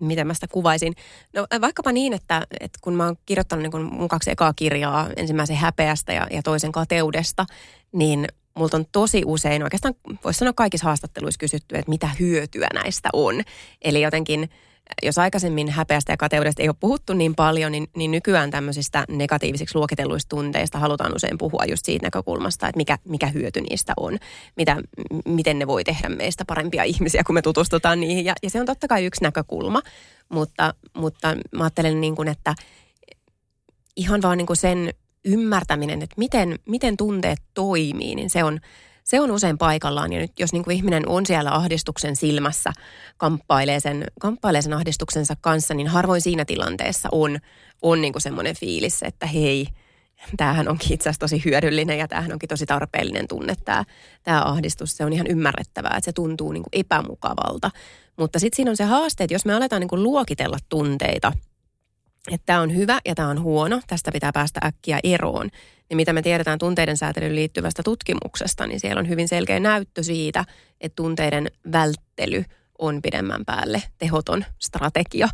[0.00, 0.94] miten mä sitä kuvaisin.
[1.34, 5.08] No vaikkapa niin, että, että kun mä oon kirjoittanut niin kun mun kaksi ekaa kirjaa,
[5.16, 7.46] ensimmäisen häpeästä ja, ja toisen kateudesta,
[7.92, 13.08] niin multa on tosi usein, oikeastaan voisi sanoa kaikissa haastatteluissa kysytty, että mitä hyötyä näistä
[13.12, 13.42] on.
[13.82, 14.50] Eli jotenkin
[15.02, 19.78] jos aikaisemmin häpeästä ja kateudesta ei ole puhuttu niin paljon, niin, niin nykyään tämmöisistä negatiivisiksi
[19.78, 24.18] luokitelluista tunteista halutaan usein puhua just siitä näkökulmasta, että mikä, mikä hyöty niistä on,
[24.56, 24.76] mitä,
[25.24, 28.24] miten ne voi tehdä meistä parempia ihmisiä, kun me tutustutaan niihin.
[28.24, 29.82] Ja, ja se on totta kai yksi näkökulma,
[30.28, 32.54] mutta, mutta mä ajattelen niin kuin, että
[33.96, 34.94] ihan vaan niin kuin sen
[35.24, 38.60] ymmärtäminen, että miten, miten tunteet toimii, niin se on,
[39.04, 40.12] se on usein paikallaan.
[40.12, 42.72] Ja nyt jos niin kuin ihminen on siellä ahdistuksen silmässä,
[43.16, 47.38] kamppailee sen, kamppailee sen ahdistuksensa kanssa, niin harvoin siinä tilanteessa on,
[47.82, 49.66] on niin semmoinen fiilis, että hei,
[50.36, 53.84] tämähän onkin itse asiassa tosi hyödyllinen ja tämähän onkin tosi tarpeellinen tunne, tämä,
[54.22, 54.96] tämä ahdistus.
[54.96, 57.70] Se on ihan ymmärrettävää, että se tuntuu niin kuin epämukavalta.
[58.16, 61.32] Mutta sitten siinä on se haaste, että jos me aletaan niin kuin luokitella tunteita–
[62.30, 65.50] että tämä on hyvä ja tämä on huono, tästä pitää päästä äkkiä eroon.
[65.88, 70.44] Niin mitä me tiedetään tunteiden säätelyyn liittyvästä tutkimuksesta, niin siellä on hyvin selkeä näyttö siitä,
[70.80, 72.44] että tunteiden välttely
[72.78, 75.28] on pidemmän päälle tehoton strategia.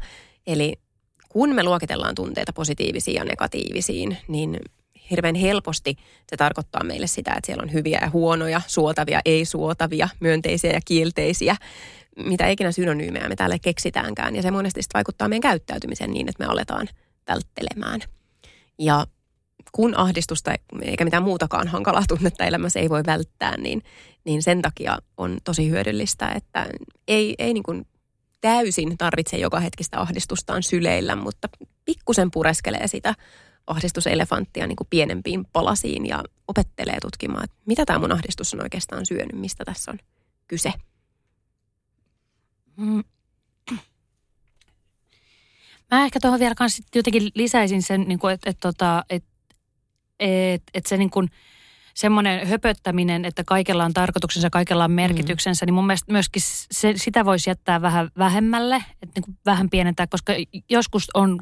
[0.46, 0.72] Eli
[1.29, 4.61] kun me luokitellaan tunteita positiivisiin ja negatiivisiin, niin
[5.11, 5.96] hirveän helposti
[6.31, 11.57] se tarkoittaa meille sitä, että siellä on hyviä ja huonoja, suotavia, ei-suotavia, myönteisiä ja kielteisiä
[12.24, 14.37] mitä ikinä synonyymejä me täällä keksitäänkään.
[14.37, 16.88] Ja se monesti vaikuttaa meidän käyttäytymiseen niin, että me aletaan
[17.28, 18.00] välttelemään.
[18.78, 19.06] Ja
[19.72, 23.83] kun ahdistusta eikä mitään muutakaan hankalaa tunnetta elämässä ei voi välttää, niin,
[24.24, 26.66] niin sen takia on tosi hyödyllistä, että
[27.09, 27.87] ei, ei niin kuin
[28.40, 31.48] täysin tarvitse joka hetkistä ahdistustaan syleillä, mutta
[31.85, 33.14] pikkusen pureskelee sitä
[33.66, 39.06] ahdistuselefantia niin kuin pienempiin palasiin ja opettelee tutkimaan, että mitä tämä mun ahdistus on oikeastaan
[39.06, 39.98] syönyt, mistä tässä on
[40.48, 40.72] kyse.
[42.76, 43.04] Mm.
[45.90, 49.28] Mä ehkä tuohon vielä kans jotenkin lisäisin sen, niin kuin, että, että, tota, että,
[50.20, 51.28] että, että se niin kuin,
[51.94, 55.66] semmoinen höpöttäminen, että kaikella on tarkoituksensa, kaikella on merkityksensä, mm.
[55.66, 60.06] niin mun mielestä myöskin se, sitä voisi jättää vähän vähemmälle, että niin kuin vähän pienentää,
[60.06, 60.33] koska
[60.70, 61.40] joskus on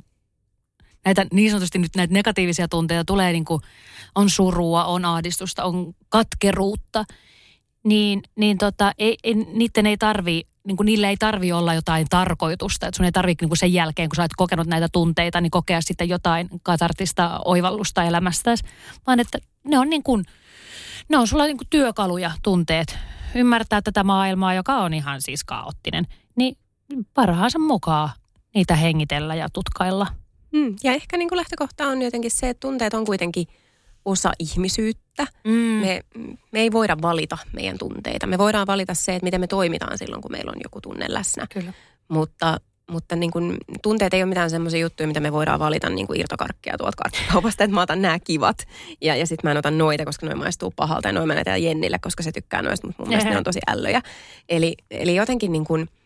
[1.04, 3.60] näitä niin sanotusti nyt näitä negatiivisia tunteita tulee niin kuin,
[4.14, 7.04] on surua, on ahdistusta, on katkeruutta,
[7.84, 12.06] niin, niin tota, ei, ei, niiden ei tarvi niin kuin niille ei tarvi olla jotain
[12.10, 12.86] tarkoitusta.
[12.86, 15.80] Että sun ei tarvitse niin sen jälkeen, kun sä oot kokenut näitä tunteita, niin kokea
[15.80, 18.64] sitten jotain katartista oivallusta elämästäsi.
[19.06, 20.24] Vaan että ne on niin kuin,
[21.08, 22.98] ne on sulla niin kuin työkaluja, tunteet.
[23.34, 26.06] Ymmärtää tätä maailmaa, joka on ihan siis kaoottinen.
[26.36, 26.56] Niin
[27.14, 28.10] parhaansa mukaan
[28.54, 30.06] niitä hengitellä ja tutkailla.
[30.52, 33.46] Mm, ja ehkä niin kuin lähtökohta on jotenkin se, että tunteet on kuitenkin–
[34.04, 35.26] osa ihmisyyttä.
[35.44, 35.52] Mm.
[35.52, 36.00] Me,
[36.52, 38.26] me ei voida valita meidän tunteita.
[38.26, 41.46] Me voidaan valita se, että miten me toimitaan silloin, kun meillä on joku tunne läsnä.
[41.52, 41.72] Kyllä.
[42.08, 46.06] Mutta, mutta niin kun, tunteet ei ole mitään semmoisia juttuja, mitä me voidaan valita niin
[46.06, 48.66] kuin irtokarkkia tuolta karkkikaupasta, että mä otan nämä kivat.
[49.00, 51.08] Ja, ja sitten mä en ota noita, koska noin maistuu pahalta.
[51.08, 54.02] Ja noin mä Jennille, koska se tykkää noista, mutta mun mielestä ne on tosi ällöjä.
[54.48, 55.88] Eli, eli jotenkin niin kuin–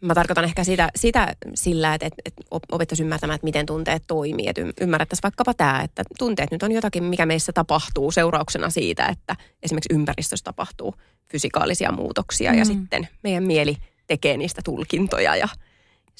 [0.00, 4.48] mä tarkoitan ehkä sitä, sitä sillä, että, että opettaisiin ymmärtämään, että miten tunteet toimii.
[4.48, 9.36] Että ymmärrettäisiin vaikkapa tämä, että tunteet nyt on jotakin, mikä meissä tapahtuu seurauksena siitä, että
[9.62, 10.94] esimerkiksi ympäristössä tapahtuu
[11.32, 12.58] fysikaalisia muutoksia mm.
[12.58, 15.48] ja sitten meidän mieli tekee niistä tulkintoja ja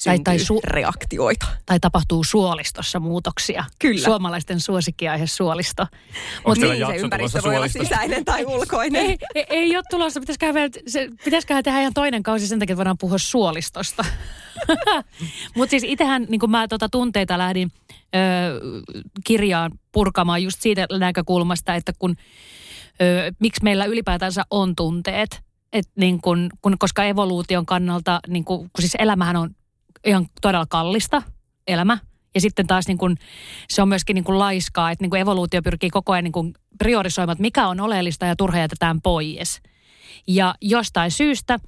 [0.03, 1.45] tai, tai su- reaktioita.
[1.65, 3.65] Tai tapahtuu suolistossa muutoksia.
[3.79, 4.03] Kyllä.
[4.03, 5.87] Suomalaisten suosikkiaihe suolisto.
[6.47, 9.05] Mutta niin, se ympäristö voi olla sisäinen tai ulkoinen.
[9.05, 10.19] ei, ei, ei ole tulossa.
[10.19, 14.05] Pitäisiköhän, se, pitäisiköhän tehdä ihan toinen kausi sen takia, että voidaan puhua suolistosta.
[15.55, 18.17] Mutta siis itsehän, niin kun mä tota tunteita lähdin ö,
[19.23, 22.15] kirjaan purkamaan just siitä näkökulmasta, että kun,
[23.01, 25.41] ö, miksi meillä ylipäätänsä on tunteet.
[25.73, 29.49] Et niin kun, kun, koska evoluution kannalta, niin kun, kun siis elämähän on
[30.05, 31.21] ihan todella kallista
[31.67, 31.97] elämä.
[32.35, 33.17] Ja sitten taas niin kuin,
[33.69, 36.53] se on myöskin niin kuin laiskaa, että niin kuin evoluutio pyrkii koko ajan niin kuin
[36.77, 39.61] priorisoimaan, että mikä on oleellista ja turha jätetään pois.
[40.27, 41.59] Ja jostain syystä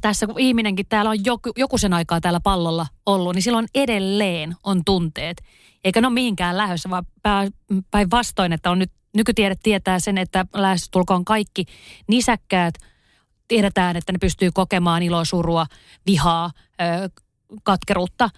[0.00, 4.54] tässä kun ihminenkin täällä on joku, joku sen aikaa täällä pallolla ollut, niin silloin edelleen
[4.64, 5.42] on tunteet.
[5.84, 7.04] Eikä ne ole mihinkään lähdössä, vaan
[7.90, 11.64] päinvastoin, että on nyt nykytiede tietää sen, että lähestulkoon kaikki
[12.08, 12.74] nisäkkäät
[13.48, 15.66] tiedetään, että ne pystyy kokemaan iloa, surua,
[16.06, 16.50] vihaa,
[17.62, 18.30] katkeruutta,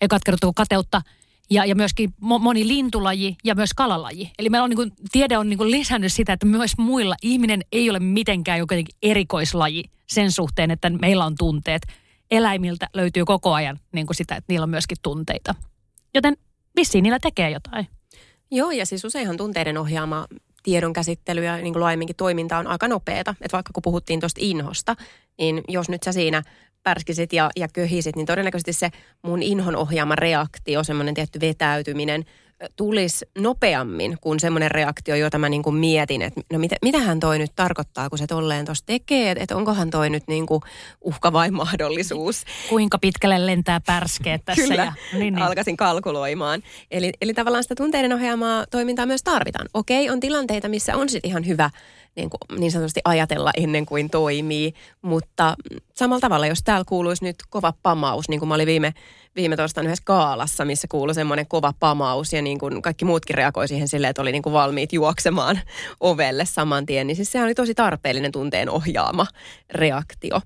[0.00, 1.02] ei katkeruutta kuin kateutta,
[1.50, 4.30] ja, ja myöskin moni lintulaji ja myös kalalaji.
[4.38, 7.62] Eli meillä on niin kuin, tiede on niin kuin lisännyt sitä, että myös muilla ihminen
[7.72, 11.82] ei ole mitenkään joku erikoislaji sen suhteen, että meillä on tunteet.
[12.30, 15.54] Eläimiltä löytyy koko ajan niin kuin sitä, että niillä on myöskin tunteita.
[16.14, 16.36] Joten
[16.76, 17.86] vissiin niillä tekee jotain.
[18.50, 20.26] Joo, ja siis useinhan tunteiden ohjaama
[20.62, 23.34] tiedon käsittely ja niin kuin laajemminkin toiminta on aika nopeata.
[23.40, 24.96] Että vaikka kun puhuttiin tuosta inhosta,
[25.38, 26.42] niin jos nyt sä siinä
[26.86, 28.90] pärskisit ja, ja köhisit, niin todennäköisesti se
[29.22, 32.24] mun inhon ohjaama reaktio, semmoinen tietty vetäytyminen,
[32.76, 37.38] tulisi nopeammin kuin semmoinen reaktio, jota mä niin kuin mietin, että no mitä, mitähän toi
[37.38, 40.62] nyt tarkoittaa, kun se tolleen tuossa tekee, että, onkohan toi nyt niin kuin
[41.00, 42.44] uhka vai mahdollisuus.
[42.68, 44.62] Kuinka pitkälle lentää pärskeet tässä.
[44.62, 45.38] Kyllä, ja, niin, niin.
[45.38, 46.62] alkaisin kalkuloimaan.
[46.90, 49.68] Eli, eli tavallaan sitä tunteiden ohjaamaa toimintaa myös tarvitaan.
[49.74, 51.70] Okei, on tilanteita, missä on sitten ihan hyvä
[52.16, 54.72] niin, kuin, niin sanotusti ajatella ennen kuin toimii.
[55.02, 55.56] Mutta
[55.94, 58.94] samalla tavalla, jos täällä kuuluisi nyt kova pamaus, niin kuin mä olin viime,
[59.36, 63.68] viime torstaina yhdessä kaalassa, missä kuului semmoinen kova pamaus ja niin kuin kaikki muutkin reagoi
[63.68, 65.60] siihen silleen, että oli niin kuin valmiit juoksemaan
[66.00, 69.26] ovelle saman tien, niin siis sehän oli tosi tarpeellinen tunteen ohjaama
[69.70, 70.40] reaktio.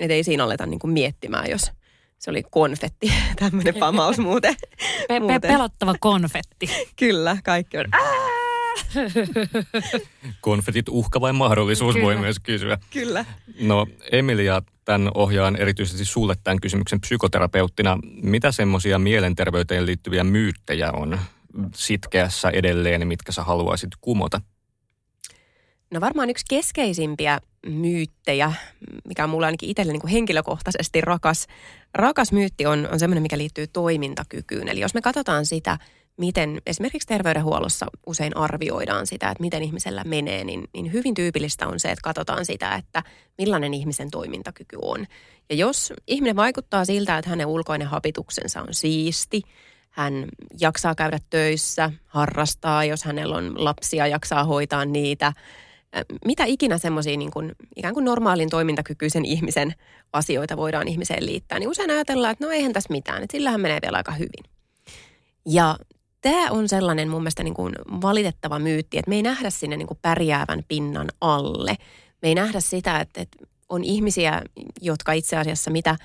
[0.00, 1.72] Että ei siinä aleta niin kuin miettimään, jos
[2.18, 4.56] se oli konfetti, tämmöinen pamaus muuten.
[5.08, 6.70] Pe- pe- pelottava konfetti.
[7.00, 7.84] Kyllä, kaikki on.
[10.40, 12.06] Konfetit uhka vai mahdollisuus Kyllä.
[12.06, 12.78] voi myös kysyä.
[12.92, 13.24] Kyllä.
[13.60, 17.98] No Emilia, tämän ohjaan erityisesti sulle tämän kysymyksen psykoterapeuttina.
[18.22, 21.18] Mitä semmoisia mielenterveyteen liittyviä myyttejä on
[21.74, 24.40] sitkeässä edelleen, mitkä sä haluaisit kumota?
[25.90, 28.52] No varmaan yksi keskeisimpiä myyttejä,
[29.04, 31.46] mikä on mulle ainakin itselle niin kuin henkilökohtaisesti rakas,
[31.94, 34.68] rakas myytti on, on semmoinen, mikä liittyy toimintakykyyn.
[34.68, 35.78] Eli jos me katsotaan sitä,
[36.18, 41.80] miten esimerkiksi terveydenhuollossa usein arvioidaan sitä, että miten ihmisellä menee, niin, niin hyvin tyypillistä on
[41.80, 43.02] se, että katsotaan sitä, että
[43.38, 45.06] millainen ihmisen toimintakyky on.
[45.50, 49.42] Ja jos ihminen vaikuttaa siltä, että hänen ulkoinen hapituksensa on siisti,
[49.90, 50.24] hän
[50.60, 55.32] jaksaa käydä töissä, harrastaa, jos hänellä on lapsia, jaksaa hoitaa niitä,
[56.24, 57.30] mitä ikinä semmoisia niin
[57.76, 59.74] ikään kuin normaalin toimintakykyisen ihmisen
[60.12, 63.78] asioita voidaan ihmiseen liittää, niin usein ajatellaan, että no eihän tässä mitään, että sillähän menee
[63.82, 64.44] vielä aika hyvin.
[65.46, 65.76] Ja
[66.20, 69.88] tämä on sellainen mun mielestä niin kuin valitettava myytti, että me ei nähdä sinne niin
[69.88, 71.76] kuin pärjäävän pinnan alle.
[72.22, 74.42] Me ei nähdä sitä, että, että on ihmisiä,
[74.80, 75.96] jotka itse asiassa mitä,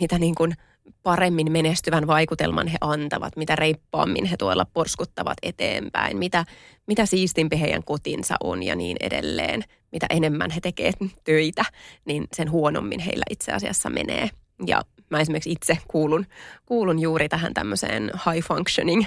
[0.00, 0.54] mitä niin kuin
[1.02, 6.44] paremmin menestyvän vaikutelman he antavat, mitä reippaammin he tuolla porskuttavat eteenpäin, mitä,
[6.86, 9.64] mitä siistimpi heidän kotinsa on ja niin edelleen.
[9.92, 11.64] Mitä enemmän he tekevät töitä,
[12.04, 14.30] niin sen huonommin heillä itse asiassa menee.
[14.66, 16.26] Ja mä esimerkiksi itse kuulun,
[16.66, 19.04] kuulun juuri tähän tämmöiseen high functioning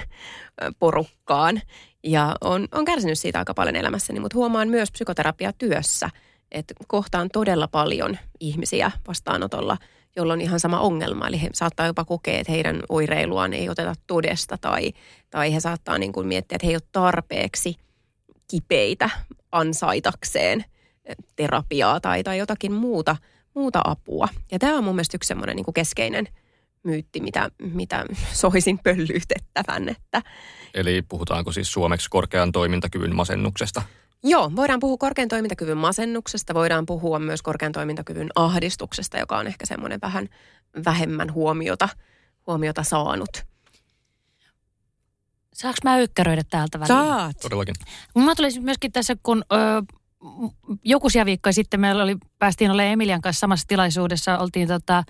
[0.78, 1.60] porukkaan.
[2.04, 6.10] Ja on, on kärsinyt siitä aika paljon elämässäni, mutta huomaan myös psykoterapiatyössä,
[6.52, 9.76] että kohtaan todella paljon ihmisiä vastaanotolla,
[10.16, 11.28] jolla on ihan sama ongelma.
[11.28, 14.92] Eli he saattaa jopa kokea, että heidän oireiluaan ei oteta todesta tai,
[15.30, 17.76] tai he saattaa niin kuin miettiä, että he ei ole tarpeeksi
[18.50, 19.10] kipeitä
[19.52, 20.64] ansaitakseen
[21.36, 23.16] terapiaa tai, tai jotakin muuta,
[23.54, 24.28] muuta apua.
[24.52, 26.28] Ja tämä on mun mielestä yksi semmoinen niin kuin keskeinen
[26.82, 30.22] myytti, mitä, mitä soisin pöllyytettävän, että
[30.74, 33.82] Eli puhutaanko siis suomeksi korkean toimintakyvyn masennuksesta?
[34.22, 39.66] Joo, voidaan puhua korkean toimintakyvyn masennuksesta, voidaan puhua myös korkean toimintakyvyn ahdistuksesta, joka on ehkä
[39.66, 40.28] semmoinen vähän
[40.84, 41.88] vähemmän huomiota,
[42.46, 43.30] huomiota saanut.
[45.54, 46.88] Saanko mä ykkäröidä täältä väliin?
[46.88, 47.36] Saat.
[47.42, 47.74] Todellakin.
[48.14, 49.56] Mä tuli myöskin tässä, kun ö,
[50.84, 55.04] joku viikkoja sitten meillä oli, päästiin olemaan Emilian kanssa samassa tilaisuudessa, oltiin tota,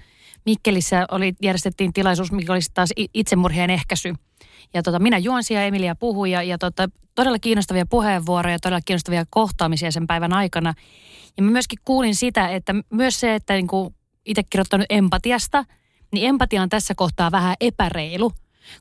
[0.47, 4.15] Mikkelissä, oli, järjestettiin tilaisuus, mikä oli taas itsemurhien ehkäisy.
[4.75, 9.25] Ja tota, minä juonsin ja Emilia puhui ja, ja tota, todella kiinnostavia puheenvuoroja, todella kiinnostavia
[9.31, 10.75] kohtaamisia sen päivän aikana.
[11.37, 13.95] Ja mä myöskin kuulin sitä, että myös se, että niin kuin
[14.27, 15.65] itse kirjoittanut empatiasta,
[16.13, 18.33] niin empatia on tässä kohtaa vähän epäreilu.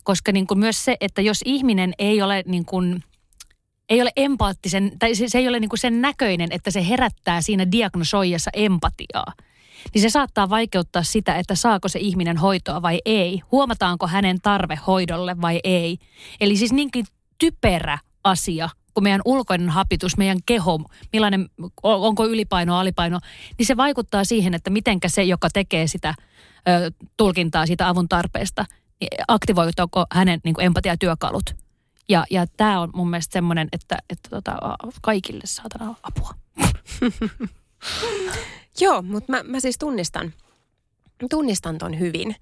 [0.03, 3.03] Koska niin kuin myös se, että jos ihminen ei ole niin kuin,
[3.89, 7.41] ei ole empaattisen, tai se, se ei ole niin kuin sen näköinen, että se herättää
[7.41, 9.33] siinä diagnosoijassa empatiaa,
[9.93, 13.41] niin se saattaa vaikeuttaa sitä, että saako se ihminen hoitoa vai ei.
[13.51, 15.97] Huomataanko hänen tarve hoidolle vai ei.
[16.41, 17.05] Eli siis niinkin
[17.37, 20.79] typerä asia kuin meidän ulkoinen hapitus, meidän keho,
[21.13, 21.49] millainen,
[21.83, 23.19] onko ylipaino, alipaino,
[23.57, 26.15] niin se vaikuttaa siihen, että mitenkä se, joka tekee sitä
[26.67, 28.65] ö, tulkintaa siitä avun tarpeesta,
[29.01, 31.55] niin aktivoituuko hänen niin empatiatyökalut.
[32.09, 34.57] Ja, ja tämä on mun mielestä semmoinen, että, että tota,
[35.01, 36.33] kaikille saatana apua.
[38.81, 40.33] Joo, mutta mä, mä siis tunnistan,
[41.29, 42.35] tunnistan ton hyvin.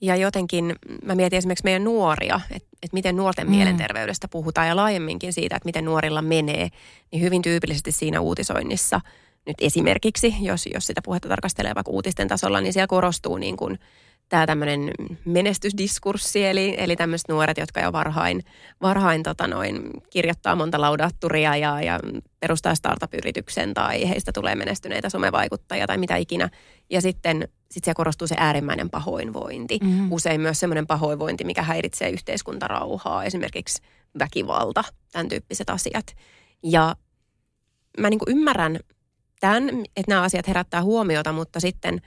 [0.00, 3.50] Ja jotenkin mä mietin esimerkiksi meidän nuoria, että, että miten nuorten mm.
[3.50, 6.68] mielenterveydestä puhutaan ja laajemminkin siitä, että miten nuorilla menee,
[7.12, 9.00] niin hyvin tyypillisesti siinä uutisoinnissa
[9.46, 13.78] nyt esimerkiksi, jos, jos sitä puhetta tarkastelee vaikka uutisten tasolla, niin siellä korostuu niin kuin
[14.32, 14.90] tämä tämmöinen
[15.24, 18.44] menestysdiskurssi, eli, eli tämmöiset nuoret, jotka jo varhain,
[18.82, 22.00] varhain tota noin, kirjoittaa monta laudatturia ja, ja
[22.40, 26.50] perustaa startup-yrityksen tai heistä tulee menestyneitä somevaikuttajia tai mitä ikinä.
[26.90, 29.78] Ja sitten sit siellä korostuu se äärimmäinen pahoinvointi.
[29.82, 29.90] Mhm.
[29.90, 30.12] Mm-hmm.
[30.12, 33.82] Usein myös semmoinen pahoinvointi, mikä häiritsee yhteiskuntarauhaa, esimerkiksi
[34.18, 36.16] väkivalta, tämän tyyppiset asiat.
[36.62, 36.96] Ja
[37.98, 38.78] mä niin ymmärrän
[39.40, 42.00] tämän, että nämä asiat herättää huomiota, mutta sitten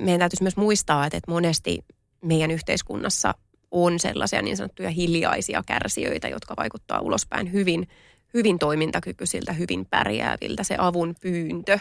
[0.00, 1.84] meidän täytyisi myös muistaa, että monesti
[2.20, 3.34] meidän yhteiskunnassa
[3.70, 7.88] on sellaisia niin sanottuja hiljaisia kärsijöitä, jotka vaikuttaa ulospäin hyvin,
[8.34, 10.64] hyvin toimintakykyisiltä, hyvin pärjääviltä.
[10.64, 11.78] Se avun pyyntö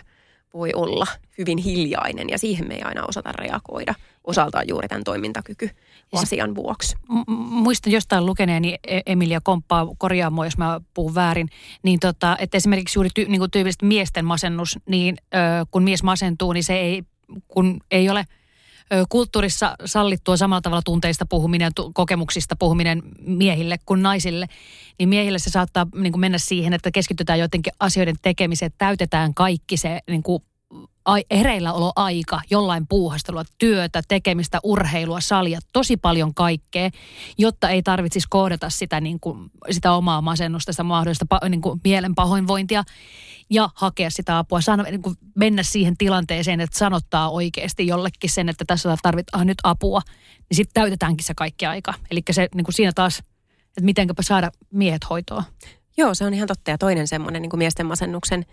[0.54, 5.70] voi olla hyvin hiljainen ja siihen me ei aina osata reagoida osaltaan juuri tämän toimintakyky
[6.14, 6.96] asian vuoksi.
[7.28, 11.50] Muistan jostain lukeneeni e- Emilia Komppaa, korjaa mua, jos mä puhun väärin,
[11.84, 15.38] niin tota, että esimerkiksi juuri ty, niin kuin tyypillisesti miesten masennus, niin ö,
[15.72, 17.04] kun mies masentuu, niin se ei,
[17.48, 18.26] kun ei ole–
[19.10, 24.48] kulttuurissa sallittua samalla tavalla tunteista puhuminen, kokemuksista puhuminen miehille kuin naisille,
[25.00, 29.78] niin miehille se saattaa niin kuin mennä siihen, että keskitytään jotenkin asioiden tekemiseen, täytetään kaikki
[29.78, 30.44] se niin kuin
[31.96, 36.90] aika jollain puuhastelua, työtä, tekemistä, urheilua, salia, tosi paljon kaikkea,
[37.38, 42.16] jotta ei tarvitsisi kohdata sitä, niin kuin, sitä omaa masennusta, sitä mahdollista niin kuin mielen
[42.16, 42.84] pahoinvointia
[43.50, 48.50] ja hakea sitä apua, sano, niin kuin mennä siihen tilanteeseen, että sanottaa oikeasti jollekin sen,
[48.50, 50.02] että tässä tarvitaan nyt apua,
[50.50, 51.94] niin sitten täytetäänkin se kaikki aika.
[52.12, 53.20] Eli se niin kuin siinä taas,
[53.68, 55.44] että mitenkäpä saada miehet hoitoa.
[55.98, 56.72] Joo, se on ihan totta.
[56.72, 58.46] Ja toinen semmoinen niin kuin miesten masennuksen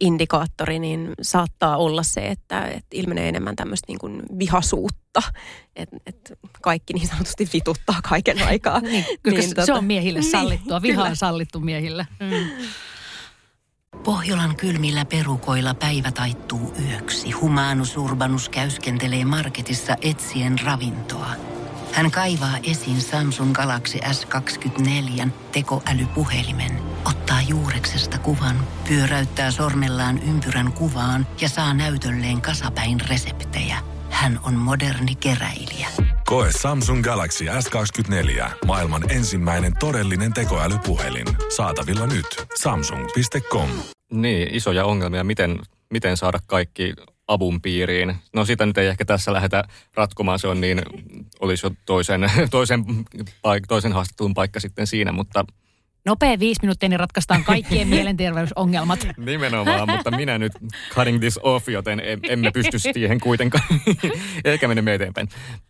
[0.00, 5.22] indikaattori, niin saattaa olla se, että, että ilmenee enemmän tämmöistä niin kuin vihasuutta.
[5.76, 8.80] Että et kaikki niin sanotusti vituttaa kaiken aikaa.
[8.90, 10.82] niin, niin, se tota, on miehille niin, sallittua.
[10.82, 12.06] Viha on sallittu miehille.
[12.20, 12.66] Mm.
[14.04, 17.30] Pohjolan kylmillä perukoilla päivä taittuu yöksi.
[17.30, 21.30] Humanus Urbanus käyskentelee marketissa etsien ravintoa.
[21.92, 26.70] Hän kaivaa esiin Samsung Galaxy S24 tekoälypuhelimen,
[27.04, 28.56] ottaa juureksesta kuvan,
[28.88, 33.78] pyöräyttää sormellaan ympyrän kuvaan ja saa näytölleen kasapäin reseptejä.
[34.10, 35.88] Hän on moderni keräilijä.
[36.26, 38.50] Koe Samsung Galaxy S24.
[38.66, 41.26] Maailman ensimmäinen todellinen tekoälypuhelin.
[41.56, 42.26] Saatavilla nyt.
[42.54, 43.70] Samsung.com.
[44.12, 45.24] Niin, isoja ongelmia.
[45.24, 46.94] Miten, miten saada kaikki
[47.28, 48.16] avun piiriin.
[48.32, 50.82] No sitä nyt ei ehkä tässä lähdetä ratkomaan, se on niin,
[51.40, 52.84] olisi jo toisen, toisen,
[53.42, 55.44] paik, toisen haastattelun paikka sitten siinä, mutta
[56.06, 59.08] Nopea viisi minuuttia, niin ratkaistaan kaikkien mielenterveysongelmat.
[59.16, 60.52] Nimenomaan, mutta minä nyt
[60.94, 63.64] cutting this off, joten emme pysty siihen kuitenkaan,
[64.44, 65.28] eikä mene eteenpäin.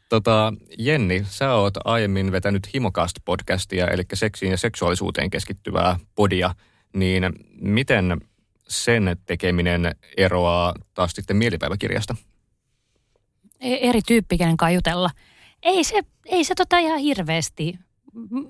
[0.09, 6.55] Tota, Jenni, sä oot aiemmin vetänyt Himokast-podcastia, eli seksiin ja seksuaalisuuteen keskittyvää podia,
[6.95, 8.21] niin miten
[8.69, 12.17] sen tekeminen eroaa taas sitten mielipäiväkirjasta?
[13.61, 15.11] E- eri tyyppi, kenen jutella.
[15.63, 17.79] Ei se, ei se tota ihan hirveästi.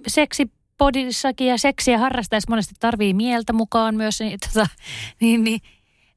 [0.07, 4.21] Seksipodissakin ja seksiä harrastaessa monesti tarvii mieltä mukaan myös.
[4.21, 4.67] Niin, tota,
[5.21, 5.61] niin, niin.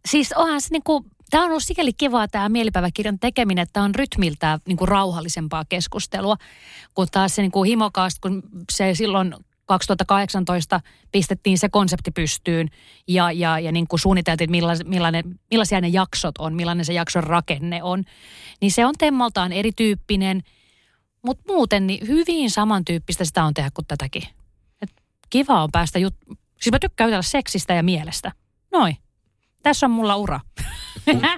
[0.06, 3.96] Siis onhan se niinku, tämä on ollut sikäli kivaa tämä mielipäiväkirjan tekeminen, että tämä on
[3.96, 6.36] rytmiltään niinku rauhallisempaa keskustelua,
[6.94, 9.36] kun taas se niinku himokast, kun se silloin
[9.70, 12.70] 2018 pistettiin se konsepti pystyyn
[13.08, 14.52] ja, ja, ja niin kuin suunniteltiin,
[14.86, 18.04] millainen, millaisia ne jaksot on, millainen se jakson rakenne on.
[18.62, 20.42] Niin se on temmaltaan erityyppinen,
[21.22, 24.24] mutta muuten niin hyvin samantyyppistä sitä on tehdä kuin tätäkin.
[24.82, 24.90] Et
[25.30, 26.16] kiva on päästä jut...
[26.62, 28.32] Siis mä tykkään jutella seksistä ja mielestä.
[28.72, 28.98] Noin.
[29.64, 30.40] Tässä on mulla ura.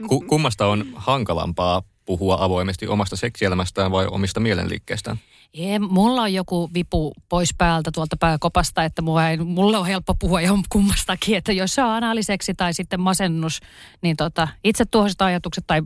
[0.08, 1.82] Ku, kummasta on hankalampaa
[2.17, 5.17] puhua avoimesti omasta seksielämästään vai omista mielenliikkeestään?
[5.54, 10.15] Ei, mulla on joku vipu pois päältä tuolta pääkopasta, että mulla, ei, mulla on helppo
[10.19, 13.60] puhua ihan kummastakin, että jos se on analiseksi tai sitten masennus,
[14.02, 15.82] niin tota, itse tuohaiset ajatukset tai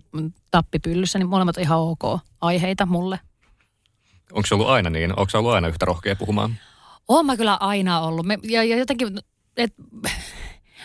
[0.52, 3.20] tappipyllyssä, niin molemmat on ihan ok aiheita mulle.
[4.32, 5.20] Onko se ollut aina niin?
[5.20, 6.56] Onko se ollut aina yhtä rohkea puhumaan?
[7.08, 8.26] Oon mä kyllä aina ollut.
[8.26, 9.20] Me, ja, ja jotenkin,
[9.58, 9.74] et,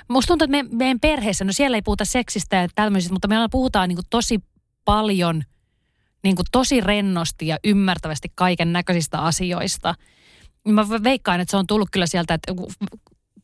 [0.09, 3.37] musta tuntuu, että me, meidän perheessä, no siellä ei puhuta seksistä ja tämmöisistä, mutta me
[3.51, 4.39] puhutaan niin tosi
[4.85, 5.43] paljon–
[6.23, 9.95] niin kuin tosi rennosti ja ymmärtävästi kaiken näköisistä asioista.
[10.69, 12.53] Mä veikkaan, että se on tullut kyllä sieltä, että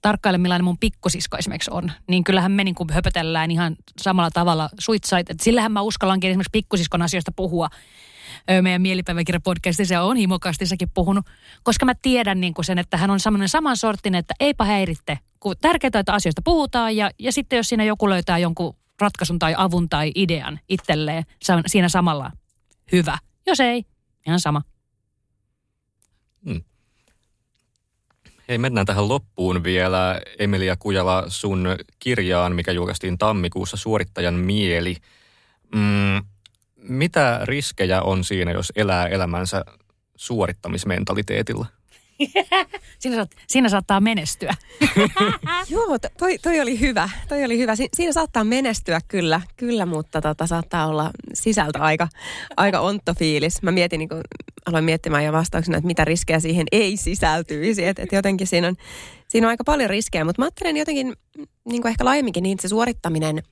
[0.02, 4.68] tarkkaile millainen mun pikkusisko esimerkiksi on, niin kyllähän me niin kuin höpötellään ihan samalla tavalla
[4.78, 5.26] suitsait.
[5.42, 7.68] Sillähän mä uskallankin esimerkiksi pikkusiskon asioista puhua
[8.62, 11.26] meidän mielipäiväkirjapodcastissa ja on himokastissakin puhunut,
[11.62, 15.18] koska mä tiedän niin kuin sen, että hän on semmoinen saman sorttinen, että eipä häiritte,
[15.40, 19.54] kun tärkeää, että asioista puhutaan ja, ja sitten jos siinä joku löytää jonkun ratkaisun tai
[19.56, 21.24] avun tai idean itselleen
[21.66, 22.32] siinä samalla
[22.92, 23.18] hyvä.
[23.46, 23.84] Jos ei,
[24.26, 24.62] ihan sama.
[26.44, 26.62] Hmm.
[28.48, 30.20] Hei, mennään tähän loppuun vielä.
[30.38, 34.96] Emilia Kujala, sun kirjaan, mikä julkaistiin tammikuussa, Suorittajan mieli.
[35.74, 36.24] Mm,
[36.76, 39.64] mitä riskejä on siinä, jos elää elämänsä
[40.16, 41.66] suorittamismentaliteetilla?
[42.98, 44.54] siinä, saat, siinä saattaa menestyä.
[45.70, 47.08] Joo, to- toi, toi, oli hyvä.
[47.28, 47.76] Toi oli hyvä.
[47.76, 52.08] Si- siinä saattaa menestyä kyllä, kyllä mutta tota, saattaa olla sisältä aika,
[52.56, 53.62] aika ontto fiilis.
[53.62, 54.20] Mä mietin, niin kun,
[54.66, 57.86] aloin miettimään jo vastauksena, että mitä riskejä siihen ei sisältyisi.
[57.86, 58.76] Että et jotenkin siinä on,
[59.28, 61.12] siinä on aika paljon riskejä, mutta mä ajattelen jotenkin
[61.68, 63.42] niin ehkä laajemminkin niin, että se suorittaminen–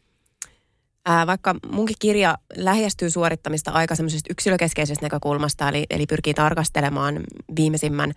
[1.27, 7.21] vaikka munkin kirja lähestyy suorittamista aika semmoisesta yksilökeskeisestä näkökulmasta, eli, eli pyrkii tarkastelemaan
[7.57, 8.12] viimeisimmän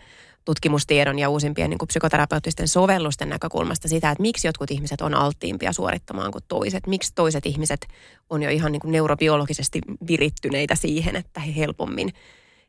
[0.48, 5.74] tutkimustiedon ja uusimpien niin kuin psykoterapeuttisten sovellusten näkökulmasta sitä, että miksi jotkut ihmiset on alttiimpia
[5.74, 6.88] suorittamaan kuin toiset.
[6.88, 7.88] Miksi toiset ihmiset
[8.30, 12.14] on jo ihan niin kuin neurobiologisesti virittyneitä siihen, että he helpommin,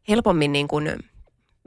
[0.08, 0.98] helpommin niin kuin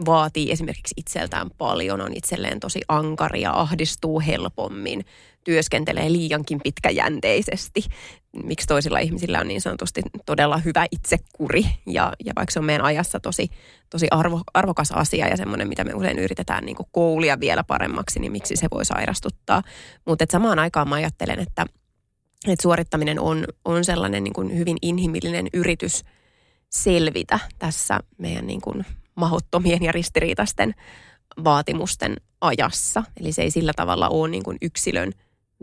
[0.05, 5.05] vaatii esimerkiksi itseltään paljon, on itselleen tosi ankaria, ahdistuu helpommin,
[5.43, 7.83] työskentelee liiankin pitkäjänteisesti.
[8.43, 12.85] Miksi toisilla ihmisillä on niin sanotusti todella hyvä itsekuri ja, ja vaikka se on meidän
[12.85, 13.49] ajassa tosi,
[13.89, 18.31] tosi arvo, arvokas asia ja semmoinen, mitä me usein yritetään niin koulia vielä paremmaksi, niin
[18.31, 19.61] miksi se voi sairastuttaa.
[20.05, 21.65] Mutta samaan aikaan mä ajattelen, että,
[22.47, 26.03] että suorittaminen on, on sellainen niin kuin hyvin inhimillinen yritys
[26.69, 30.75] selvitä tässä meidän niin kuin mahottomien ja ristiriitaisten
[31.43, 33.03] vaatimusten ajassa.
[33.19, 35.11] Eli se ei sillä tavalla ole niin kuin yksilön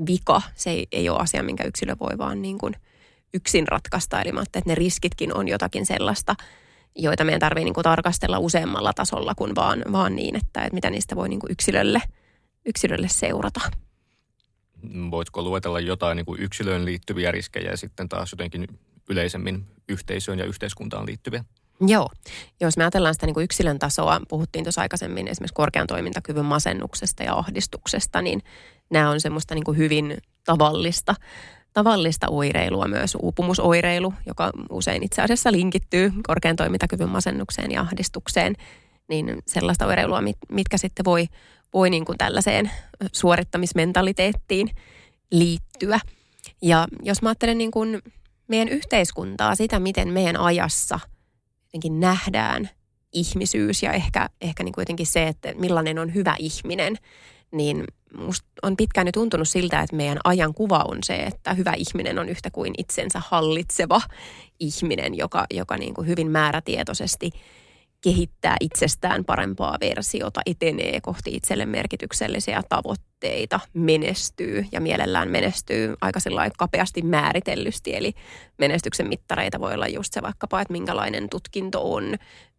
[0.06, 0.42] vika.
[0.54, 2.74] Se ei, ei ole asia, minkä yksilö voi vaan niin kuin
[3.34, 4.22] yksin ratkaista.
[4.22, 6.34] Eli mä että ne riskitkin on jotakin sellaista,
[6.96, 10.90] joita meidän tarvitsee niin kuin tarkastella useammalla tasolla kuin vaan, vaan niin, että, että mitä
[10.90, 12.02] niistä voi niin kuin yksilölle,
[12.66, 13.60] yksilölle seurata.
[15.10, 18.68] Voitko luetella jotain niin kuin yksilöön liittyviä riskejä ja sitten taas jotenkin
[19.10, 21.44] yleisemmin yhteisöön ja yhteiskuntaan liittyviä?
[21.80, 22.10] Joo.
[22.60, 27.22] Jos me ajatellaan sitä niin kuin yksilön tasoa, puhuttiin tuossa aikaisemmin esimerkiksi korkean toimintakyvyn masennuksesta
[27.22, 28.42] ja ahdistuksesta, niin
[28.90, 31.14] nämä on semmoista niin kuin hyvin tavallista,
[31.72, 38.54] tavallista oireilua myös uupumusoireilu, joka usein itse asiassa linkittyy korkean toimintakyvyn masennukseen ja ahdistukseen,
[39.08, 41.26] niin sellaista oireilua, mit, mitkä sitten voi,
[41.74, 42.70] voi niin kuin tällaiseen
[43.12, 44.70] suorittamismentaliteettiin
[45.30, 46.00] liittyä.
[46.62, 48.02] Ja jos mä ajattelen niin kuin
[48.48, 51.00] meidän yhteiskuntaa, sitä miten meidän ajassa–
[51.68, 52.70] jotenkin nähdään
[53.12, 56.96] ihmisyys ja ehkä, ehkä niin kuin jotenkin se, että millainen on hyvä ihminen,
[57.52, 57.84] niin
[58.18, 62.18] musta on pitkään nyt tuntunut siltä, että meidän ajan kuva on se, että hyvä ihminen
[62.18, 64.00] on yhtä kuin itsensä hallitseva
[64.60, 67.30] ihminen, joka, joka niin kuin hyvin määrätietoisesti
[68.00, 76.20] kehittää itsestään parempaa versiota, etenee kohti itselle merkityksellisiä tavoitteita, menestyy ja mielellään menestyy aika
[76.58, 77.96] kapeasti määritellysti.
[77.96, 78.12] Eli
[78.58, 82.14] menestyksen mittareita voi olla just se vaikkapa, että minkälainen tutkinto on,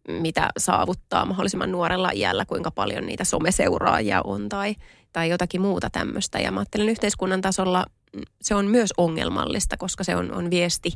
[0.08, 4.76] mitä saavuttaa mahdollisimman nuorella iällä, kuinka paljon niitä someseuraajia on tai,
[5.12, 6.38] tai jotakin muuta tämmöistä.
[6.38, 7.86] Ja mä ajattelen yhteiskunnan tasolla
[8.42, 10.92] se on myös ongelmallista, koska se on, on viesti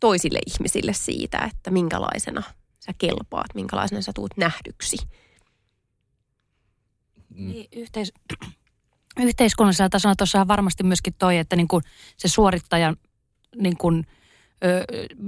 [0.00, 2.42] toisille ihmisille siitä, että minkälaisena
[2.80, 4.96] sä kelpaat, minkälaisena sä tuut nähdyksi.
[7.34, 7.48] Mm.
[7.48, 8.12] Niin, yhteis-
[9.28, 11.82] yhteiskunnallisella tasolla tuossa varmasti myöskin toi, että niin kuin
[12.16, 12.96] se suorittajan
[13.56, 14.06] niin kuin,
[14.64, 14.84] ö,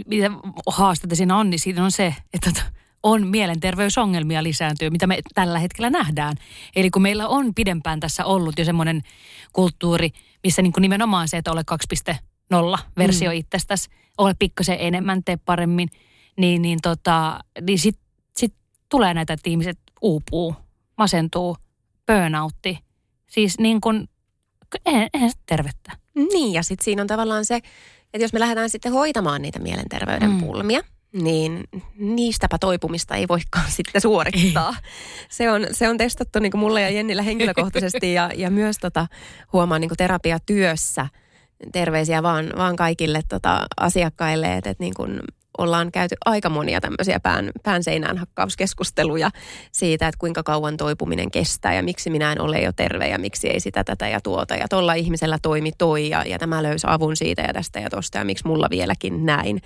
[0.06, 0.30] mitä
[0.66, 2.50] haasteita siinä on, niin siinä on se, että
[3.06, 6.36] on mielenterveysongelmia lisääntyy, mitä me tällä hetkellä nähdään.
[6.76, 9.02] Eli kun meillä on pidempään tässä ollut jo semmoinen
[9.52, 10.10] kulttuuri,
[10.44, 11.62] missä niin kuin nimenomaan se, että ole
[12.74, 13.36] 2.0 versio mm.
[13.36, 15.88] itsestäsi, ole pikkasen enemmän, tee paremmin–
[16.36, 18.54] niin, niin, tota, niin sitten sit
[18.88, 20.54] tulee näitä, että ihmiset uupuu,
[20.98, 21.56] masentuu,
[22.06, 22.78] burnoutti.
[23.26, 24.08] Siis niin kuin,
[24.86, 25.92] eihän, eihän se tervettä.
[26.14, 30.30] Niin, ja sitten siinä on tavallaan se, että jos me lähdetään sitten hoitamaan niitä mielenterveyden
[30.30, 30.40] mm.
[30.40, 30.80] pulmia,
[31.22, 31.64] niin
[31.98, 34.68] niistäpä toipumista ei voikaan sitten suorittaa.
[34.68, 34.90] Ei.
[35.28, 39.06] Se on, se on testattu niin kuin mulle ja Jennillä henkilökohtaisesti ja, ja myös tota,
[39.52, 41.06] huomaan niin kuin terapiatyössä
[41.72, 45.20] terveisiä vaan, vaan kaikille tota, asiakkaille, että, että niin kuin
[45.58, 49.30] ollaan käyty aika monia tämmöisiä pään, pään seinään hakkauskeskusteluja
[49.72, 53.48] siitä, että kuinka kauan toipuminen kestää ja miksi minä en ole jo terve ja miksi
[53.48, 54.54] ei sitä tätä ja tuota.
[54.54, 58.18] Ja tuolla ihmisellä toimi toi ja, ja tämä löysi avun siitä ja tästä ja tosta
[58.18, 59.60] ja miksi mulla vieläkin näin.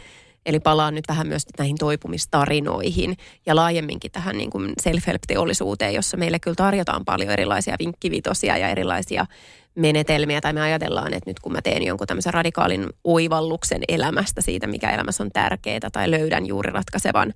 [0.47, 3.17] Eli palaan nyt vähän myös näihin toipumistarinoihin
[3.47, 9.27] ja laajemminkin tähän niin kuin self-help-teollisuuteen, jossa meille kyllä tarjotaan paljon erilaisia vinkkivitosia ja erilaisia
[9.75, 10.41] menetelmiä.
[10.41, 14.91] Tai me ajatellaan, että nyt kun mä teen jonkun tämmöisen radikaalin oivalluksen elämästä siitä, mikä
[14.91, 17.35] elämässä on tärkeää tai löydän juuri ratkaisevan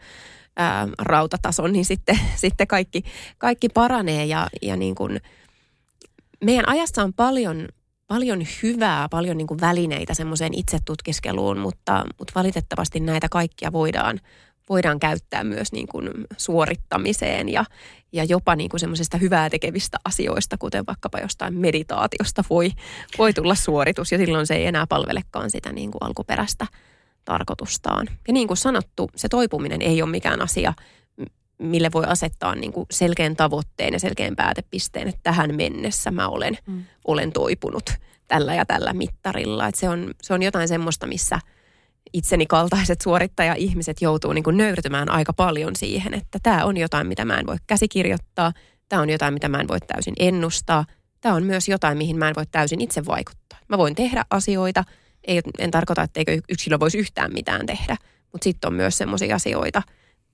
[0.57, 3.03] ää, rautatason, niin sitten, sitten kaikki,
[3.39, 5.21] kaikki paranee ja, ja niin kuin
[6.45, 7.69] meidän ajassa on paljon,
[8.07, 14.21] paljon hyvää, paljon niin kuin välineitä semmoiseen itsetutkiskeluun, mutta, mutta valitettavasti näitä kaikkia voidaan,
[14.69, 17.65] voidaan käyttää myös niin kuin suorittamiseen ja,
[18.13, 22.71] ja jopa niin kuin semmoisesta hyvää tekevistä asioista, kuten vaikkapa jostain meditaatiosta voi,
[23.19, 26.67] voi tulla suoritus ja silloin se ei enää palvelekaan sitä niin kuin alkuperäistä
[27.25, 28.07] tarkoitustaan.
[28.29, 30.75] Ja niin kuin sanottu, se toipuminen ei ole mikään asia,
[31.67, 36.59] mille voi asettaa niin kuin selkeän tavoitteen ja selkeän päätepisteen, että tähän mennessä mä olen,
[36.67, 36.85] mm.
[37.05, 37.91] olen toipunut
[38.29, 39.67] tällä ja tällä mittarilla.
[39.67, 41.39] Että se, on, se on jotain semmoista, missä
[42.13, 47.25] itseni kaltaiset suorittaja-ihmiset joutuu niin kuin nöyrtymään aika paljon siihen, että tämä on jotain, mitä
[47.25, 48.53] mä en voi käsikirjoittaa,
[48.89, 50.85] tämä on jotain, mitä mä en voi täysin ennustaa,
[51.21, 53.59] tämä on myös jotain, mihin mä en voi täysin itse vaikuttaa.
[53.69, 54.85] Mä voin tehdä asioita,
[55.25, 57.97] ei, en tarkoita, etteikö yksilö voisi yhtään mitään tehdä,
[58.33, 59.83] mutta sitten on myös sellaisia asioita,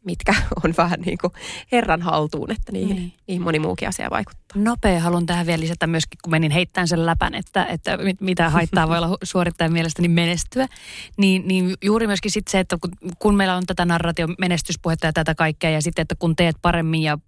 [0.05, 0.35] mitkä
[0.65, 1.33] on vähän niin kuin
[1.73, 3.13] Herran haltuun, että niihin, niin.
[3.27, 4.41] niihin moni muukin asia vaikuttaa.
[4.55, 8.89] Nopea haluan tähän vielä lisätä myöskin, kun menin heittämään sen läpän, että, että mitä haittaa
[8.89, 10.67] voi olla suorittajan mielestäni menestyä.
[11.17, 15.13] Niin, niin juuri myöskin sitten se, että kun, kun meillä on tätä narratio menestyspuhetta ja
[15.13, 17.19] tätä kaikkea, ja sitten, että kun teet paremmin ja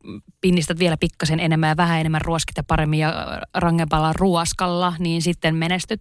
[0.41, 5.55] pinnistät vielä pikkasen enemmän ja vähän enemmän ruoskit ja paremmin ja rangempalla ruoskalla, niin sitten
[5.55, 6.01] menestyt.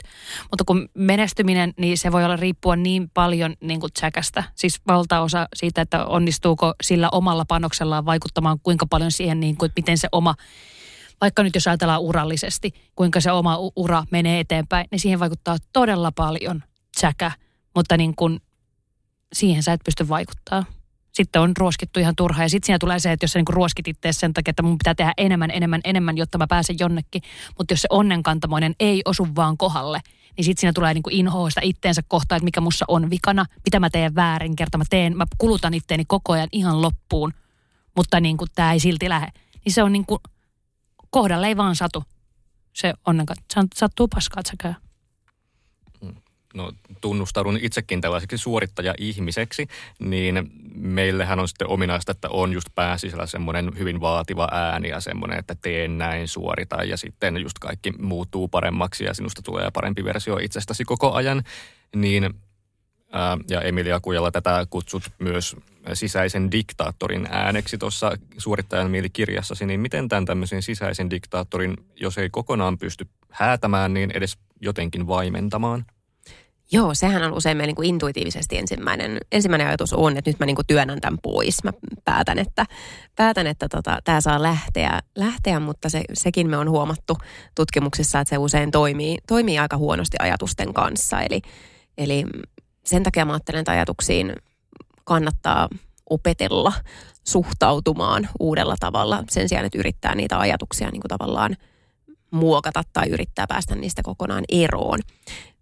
[0.51, 4.43] Mutta kun menestyminen, niin se voi olla riippua niin paljon niin kuin tsäkästä.
[4.55, 6.05] Siis valtaosa siitä, että
[6.62, 10.36] onnistuuko sillä omalla panoksellaan vaikuttamaan kuinka paljon siihen, niin kuin, miten se oma
[11.22, 16.12] vaikka nyt jos ajatellaan urallisesti, kuinka se oma ura menee eteenpäin, niin siihen vaikuttaa todella
[16.12, 16.64] paljon
[16.95, 17.32] tsäkä,
[17.76, 18.39] mutta niin kuin
[19.34, 20.66] siihen sä et pysty vaikuttaa.
[21.14, 23.88] Sitten on ruoskittu ihan turhaa ja sitten siinä tulee se, että jos sä niin ruoskit
[23.88, 27.22] itse sen takia, että mun pitää tehdä enemmän, enemmän, enemmän, jotta mä pääsen jonnekin,
[27.57, 29.99] mutta jos se onnenkantamoinen ei osu vaan kohdalle,
[30.38, 33.79] niin sitten siinä tulee niin kuin inhoista itteensä kohtaa, että mikä mussa on vikana, mitä
[33.79, 37.34] mä teen väärin, kerta mä teen, mä kulutan itteeni koko ajan ihan loppuun,
[37.95, 39.32] mutta niin kuin tämä ei silti lähde.
[39.65, 40.19] Niin se on niin kuin,
[41.09, 42.03] kohdalle ei vaan satu.
[42.73, 43.38] Se onnenkaan.
[43.75, 44.73] Sattuu paskaa sekä.
[46.54, 46.72] No
[47.02, 49.68] tunnustaudun itsekin tällaiseksi suorittaja-ihmiseksi,
[49.99, 55.39] niin meillähän on sitten ominaista, että on just pääsisällä semmoinen hyvin vaativa ääni ja semmoinen,
[55.39, 60.38] että teen näin, suorita ja sitten just kaikki muuttuu paremmaksi ja sinusta tulee parempi versio
[60.38, 61.43] itsestäsi koko ajan.
[61.95, 62.34] Niin
[63.49, 65.56] ja Emilia Kujalla tätä kutsut myös
[65.93, 72.78] sisäisen diktaattorin ääneksi tuossa suorittajan mielikirjassasi, niin miten tämän tämmöisen sisäisen diktaattorin, jos ei kokonaan
[72.78, 75.86] pysty häätämään, niin edes jotenkin vaimentamaan?
[76.74, 80.45] Joo, sehän on usein meillä niin kuin intuitiivisesti ensimmäinen, ensimmäinen ajatus on, että nyt mä
[80.45, 81.63] niin kuin työnnän tämän pois.
[81.63, 81.72] Mä
[82.05, 82.65] päätän, että,
[83.15, 87.17] päätän, että tota, tämä saa lähteä, lähteä mutta se, sekin me on huomattu
[87.55, 91.22] tutkimuksissa, että se usein toimii, toimii aika huonosti ajatusten kanssa.
[91.22, 91.41] Eli,
[91.97, 92.26] eli
[92.86, 94.36] sen takia mä ajattelen, että ajatuksiin
[95.03, 95.69] kannattaa
[96.09, 96.74] opetella
[97.28, 101.55] suhtautumaan uudella tavalla sen sijaan, että yrittää niitä ajatuksia niin kuin tavallaan
[102.32, 104.99] muokata tai yrittää päästä niistä kokonaan eroon.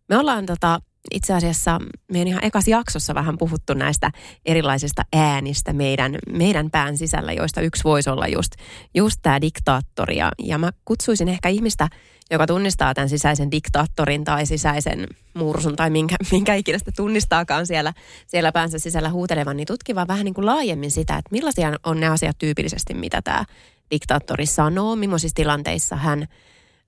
[0.09, 0.79] Me ollaan tota,
[1.11, 1.79] itse asiassa
[2.11, 4.11] meidän ihan ekas jaksossa vähän puhuttu näistä
[4.45, 8.51] erilaisista äänistä meidän, meidän pään sisällä, joista yksi voisi olla just,
[8.95, 10.17] just tämä diktaattori.
[10.17, 11.87] Ja, ja mä kutsuisin ehkä ihmistä
[12.31, 17.93] joka tunnistaa tämän sisäisen diktaattorin tai sisäisen mursun tai minkä, minkä ikinä sitä tunnistaakaan siellä,
[18.27, 22.07] siellä päänsä sisällä huutelevan, niin tutkiva vähän niin kuin laajemmin sitä, että millaisia on ne
[22.07, 23.45] asiat tyypillisesti, mitä tämä
[23.91, 26.27] diktaattori sanoo, millaisissa tilanteissa hän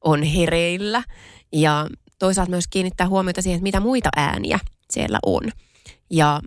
[0.01, 1.03] on hereillä
[1.51, 1.88] ja
[2.22, 4.59] toisaalta myös kiinnittää huomiota siihen, että mitä muita ääniä
[4.91, 5.41] siellä on.
[6.09, 6.41] Ja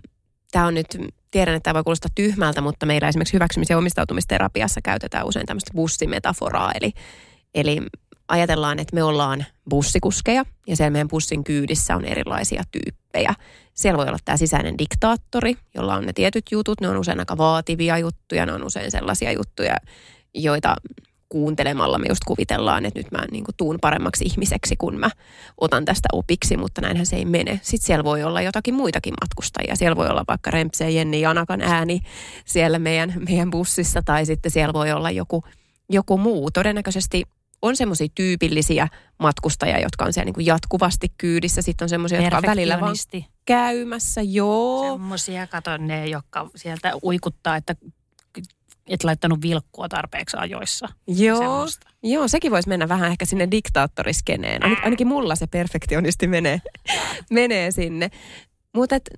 [0.51, 0.97] tämä on nyt,
[1.31, 5.71] tiedän, että tämä voi kuulostaa tyhmältä, mutta meillä esimerkiksi hyväksymis- ja omistautumisterapiassa käytetään usein tämmöistä
[5.75, 6.93] bussimetaforaa, eli,
[7.55, 7.81] eli
[8.27, 13.33] ajatellaan, että me ollaan bussikuskeja ja siellä meidän bussin kyydissä on erilaisia tyyppejä.
[13.73, 16.81] Siellä voi olla tämä sisäinen diktaattori, jolla on ne tietyt jutut.
[16.81, 19.77] Ne on usein aika vaativia juttuja, ne on usein sellaisia juttuja,
[20.33, 20.75] joita
[21.29, 25.09] kuuntelemalla me just kuvitellaan, että nyt mä niin kuin tuun paremmaksi ihmiseksi, kun mä
[25.57, 27.59] otan tästä opiksi, mutta näinhän se ei mene.
[27.63, 29.75] Sitten siellä voi olla jotakin muitakin matkustajia.
[29.75, 31.99] Siellä voi olla vaikka Rempse, Jenni, Janakan ääni
[32.45, 35.43] siellä meidän, meidän bussissa tai sitten siellä voi olla joku,
[35.89, 36.51] joku muu.
[36.51, 37.23] Todennäköisesti
[37.61, 38.87] on semmoisia tyypillisiä
[39.19, 41.61] matkustajia, jotka on siellä niin kuin jatkuvasti kyydissä.
[41.61, 42.95] Sitten on semmoisia, jotka on välillä vaan
[43.45, 44.21] käymässä.
[44.21, 44.91] Joo.
[44.91, 47.75] Semmoisia, kato ne, jotka sieltä uikuttaa, että
[48.89, 50.87] et laittanut vilkkua tarpeeksi ajoissa.
[51.07, 51.67] Joo,
[52.03, 54.61] joo sekin voisi mennä vähän ehkä sinne diktaattoriskeneen.
[54.83, 56.61] Ainakin mulla se perfektionisti menee,
[57.31, 58.09] menee sinne.
[58.75, 59.09] Mutta et,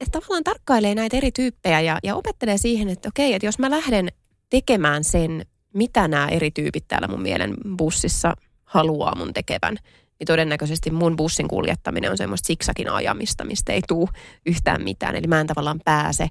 [0.00, 3.70] et tavallaan tarkkailee näitä eri tyyppejä ja, ja opettelee siihen, että okei, että jos mä
[3.70, 4.08] lähden
[4.50, 8.34] tekemään sen mitä nämä eri tyypit täällä mun mielen bussissa
[8.64, 9.76] haluaa mun tekevän,
[10.18, 14.08] niin todennäköisesti mun bussin kuljettaminen on semmoista siksakin ajamista, mistä ei tule
[14.46, 15.16] yhtään mitään.
[15.16, 16.28] Eli mä en tavallaan pääse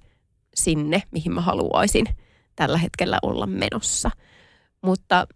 [0.55, 2.05] sinne, mihin mä haluaisin
[2.59, 4.11] tällä hetkellä olla menossa.
[4.81, 5.27] Mutta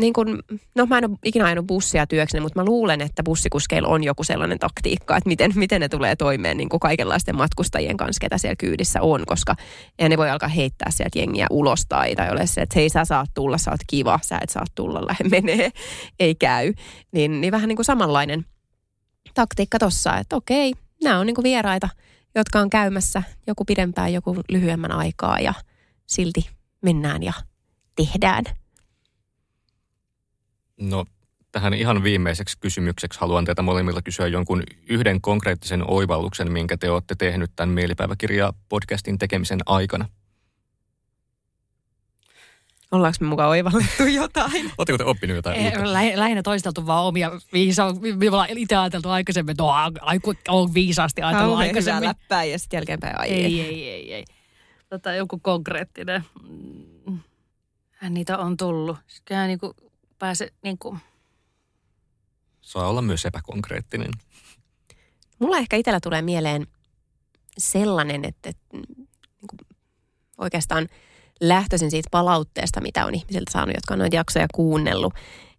[0.00, 0.42] niin kun,
[0.74, 4.24] no mä en ole ikinä ajanut bussia työkseni, mutta mä luulen, että bussikuskeilla on joku
[4.24, 8.56] sellainen taktiikka, että miten, miten ne tulee toimeen niin kuin kaikenlaisten matkustajien kanssa, ketä siellä
[8.56, 9.54] kyydissä on, koska
[9.98, 13.04] ei ne voi alkaa heittää sieltä jengiä ulos tai, tai ole se, että hei sä
[13.04, 15.70] saat tulla, sä oot kiva, sä et saa tulla, lähde menee,
[16.20, 16.72] ei käy.
[17.12, 18.44] Niin, niin vähän niin kuin samanlainen
[19.34, 20.72] taktiikka tossa, että okei,
[21.02, 21.88] nämä on niin kuin vieraita,
[22.34, 25.54] jotka on käymässä joku pidempään, joku lyhyemmän aikaa ja
[26.08, 26.50] silti
[26.82, 27.32] mennään ja
[27.96, 28.44] tehdään?
[30.80, 31.04] No
[31.52, 37.14] tähän ihan viimeiseksi kysymykseksi haluan teitä molemmilla kysyä jonkun yhden konkreettisen oivalluksen, minkä te olette
[37.14, 40.08] tehnyt tämän mielipäiväkirja-podcastin tekemisen aikana.
[42.92, 44.72] Ollaanko me mukaan oivallettu jotain?
[44.78, 45.92] Oletteko te oppinut jotain Ei, uutta?
[45.92, 47.92] lä- lähinnä toisteltu vaan omia viisa...
[48.16, 52.08] Me ollaan itse ajateltu aikaisemmin, että no, aiku, on viisaasti ajatellut Kauhean hyvää aikaisemmin.
[52.08, 54.24] läppää ja sitten jälkeenpäin ai Ei, ei, ei, ei.
[54.88, 56.24] Tota, joku konkreettinen.
[57.06, 57.18] Mm.
[58.10, 58.96] Niitä on tullut.
[59.24, 59.74] Kyllä niinku
[60.18, 60.96] pääse niinku...
[62.60, 64.10] Saa olla myös epäkonkreettinen.
[65.38, 66.66] Mulla ehkä itsellä tulee mieleen
[67.58, 69.58] sellainen, että, että niin kuin
[70.38, 70.88] oikeastaan
[71.40, 75.14] lähtöisin siitä palautteesta, mitä on ihmisiltä saanut, jotka on noita jaksoja kuunnellut.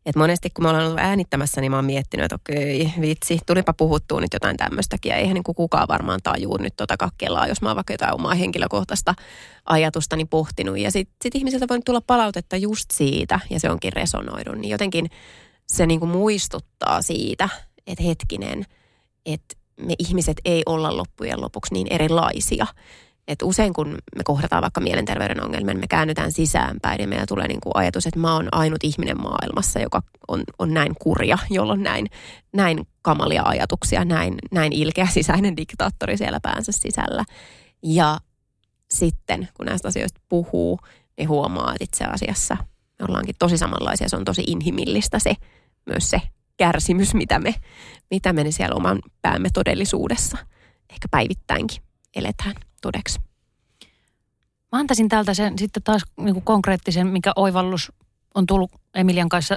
[0.10, 3.74] Et monesti kun mä olen ollut äänittämässä, niin mä oon miettinyt, että okei, vitsi, tulipa
[3.74, 5.10] puhuttua nyt jotain tämmöistäkin.
[5.10, 8.14] Ja eihän niin kuin kukaan varmaan tajuu nyt tota kakkelaa, jos mä oon vaikka jotain
[8.14, 9.14] omaa henkilökohtaista
[9.66, 10.78] ajatustani pohtinut.
[10.78, 14.56] Ja sitten sit ihmisiltä voi tulla palautetta just siitä, ja se onkin resonoidut.
[14.58, 15.10] Niin jotenkin
[15.68, 17.50] se niin kuin muistuttaa siitä,
[17.88, 18.66] että hetkinen,
[19.26, 22.66] että me ihmiset ei olla loppujen lopuksi niin erilaisia.
[23.30, 27.48] Et usein kun me kohdataan vaikka mielenterveyden ongelmia, niin me käännytään sisäänpäin ja meillä tulee
[27.48, 31.74] niin kuin ajatus, että mä oon ainut ihminen maailmassa, joka on, on näin kurja, jolla
[31.74, 32.08] on näin,
[32.54, 37.24] näin kamalia ajatuksia, näin, näin ilkeä sisäinen diktaattori siellä päänsä sisällä.
[37.84, 38.20] Ja
[38.92, 40.80] sitten kun näistä asioista puhuu,
[41.18, 42.58] niin huomaa, että itse asiassa
[43.00, 44.10] me ollaankin tosi samanlaisia.
[44.10, 45.36] Se on tosi inhimillistä se,
[45.86, 46.22] myös se
[46.58, 47.56] kärsimys, mitä me,
[48.12, 50.38] mitä me siellä oman päämme todellisuudessa
[50.90, 51.84] ehkä päivittäinkin
[52.16, 53.20] eletään todeksi.
[54.72, 57.92] Mä antaisin täältä sen sitten taas niinku konkreettisen, mikä oivallus
[58.36, 59.56] on tullut Emilian kanssa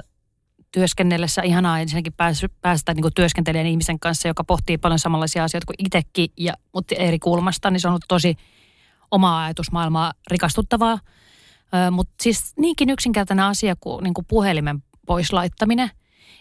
[0.71, 1.41] työskennellessä.
[1.41, 6.29] Ihanaa ensinnäkin pääsy, päästä niinku työskentelemään ihmisen kanssa, joka pohtii paljon samanlaisia asioita kuin itsekin,
[6.37, 8.35] ja, mutta eri kulmasta, niin se on ollut tosi
[9.11, 10.99] omaa ajatusmaailmaa rikastuttavaa.
[11.91, 15.91] Mutta siis niinkin yksinkertainen asia kuin niinku puhelimen pois laittaminen.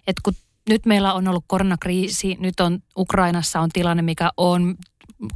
[0.06, 0.34] Että kun
[0.68, 4.74] nyt meillä on ollut koronakriisi, nyt on Ukrainassa on tilanne, mikä on,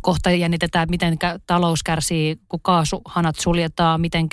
[0.01, 4.28] kohta jännitetään, miten talous kärsii, kun kaasuhanat suljetaan, miten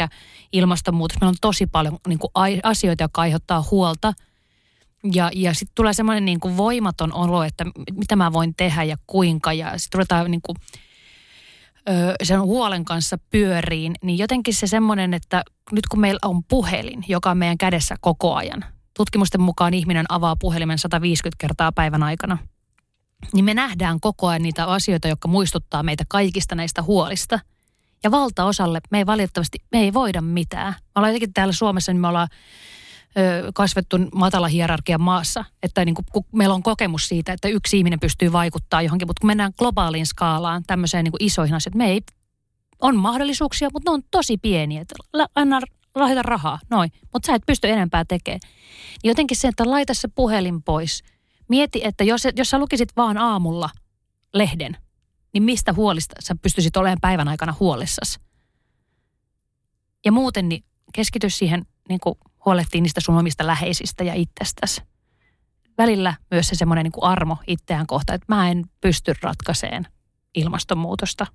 [0.52, 1.18] ilmastonmuutos.
[1.22, 2.32] Meillä on tosi paljon niin kuin,
[2.64, 4.14] asioita, jotka aiheuttaa huolta.
[5.14, 9.54] Ja, ja sitten tulee semmoinen niin voimaton olo, että mitä mä voin tehdä ja kuinka.
[9.54, 10.56] Ja sitten ruvetaan niin kuin,
[11.90, 13.96] ö, sen huolen kanssa pyöriin.
[14.02, 18.36] Niin jotenkin se semmoinen, että nyt kun meillä on puhelin, joka on meidän kädessä koko
[18.36, 18.66] ajan.
[18.98, 22.38] Tutkimusten mukaan ihminen avaa puhelimen 150 kertaa päivän aikana–
[23.34, 27.40] niin me nähdään koko ajan niitä asioita, jotka muistuttaa meitä kaikista näistä huolista.
[28.04, 30.74] Ja valtaosalle me ei valitettavasti, me ei voida mitään.
[30.74, 32.28] Me ollaan jotenkin täällä Suomessa, niin me ollaan
[33.18, 35.46] ö, kasvettu matala hierarkian maassa.
[35.64, 39.28] Että niin kuin, meillä on kokemus siitä, että yksi ihminen pystyy vaikuttaa johonkin, mutta kun
[39.28, 42.02] mennään globaaliin skaalaan tämmöiseen niin kuin isoihin asioihin, me ei,
[42.82, 44.84] on mahdollisuuksia, mutta ne on tosi pieniä.
[45.36, 45.62] Anna
[45.96, 46.92] lahjoita rahaa, noin.
[47.14, 48.40] Mutta sä et pysty enempää tekemään.
[49.04, 51.04] Jotenkin se, että laita se puhelin pois–
[51.50, 53.70] Mieti, että jos, jos sä lukisit vaan aamulla
[54.34, 54.78] lehden,
[55.34, 58.20] niin mistä huolista sä pystyisit olemaan päivän aikana huolissasi?
[60.06, 60.64] Ja muuten niin
[60.94, 62.16] keskity siihen niin kuin
[62.46, 64.82] huolehtiin niistä sun omista läheisistä ja itsestäsi.
[65.78, 69.88] Välillä myös se semmoinen niin armo itseään kohta, että mä en pysty ratkaiseen
[70.36, 71.28] ilmastonmuutosta.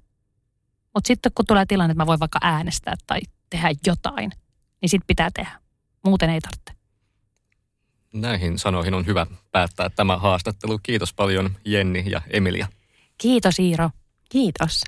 [0.95, 4.31] Mutta sitten kun tulee tilanne, että mä voin vaikka äänestää tai tehdä jotain,
[4.83, 5.61] niin sit pitää tehdä.
[6.05, 6.78] Muuten ei tarvitse.
[8.15, 10.79] Näihin sanoihin on hyvä päättää tämä haastattelu.
[10.83, 12.67] Kiitos paljon Jenni ja Emilia.
[13.19, 13.91] Kiitos Iiro.
[14.29, 14.85] Kiitos.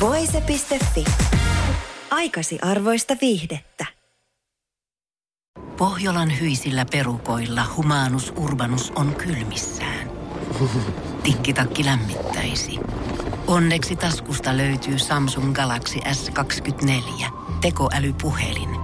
[0.00, 1.04] Voise.fi.
[2.10, 3.86] Aikasi arvoista viihdettä.
[5.76, 10.10] Pohjolan hyisillä perukoilla humanus urbanus on kylmissään.
[11.22, 12.78] Tikkitakki lämmittäisi.
[13.46, 17.26] Onneksi taskusta löytyy Samsung Galaxy S24
[17.60, 18.83] tekoälypuhelin.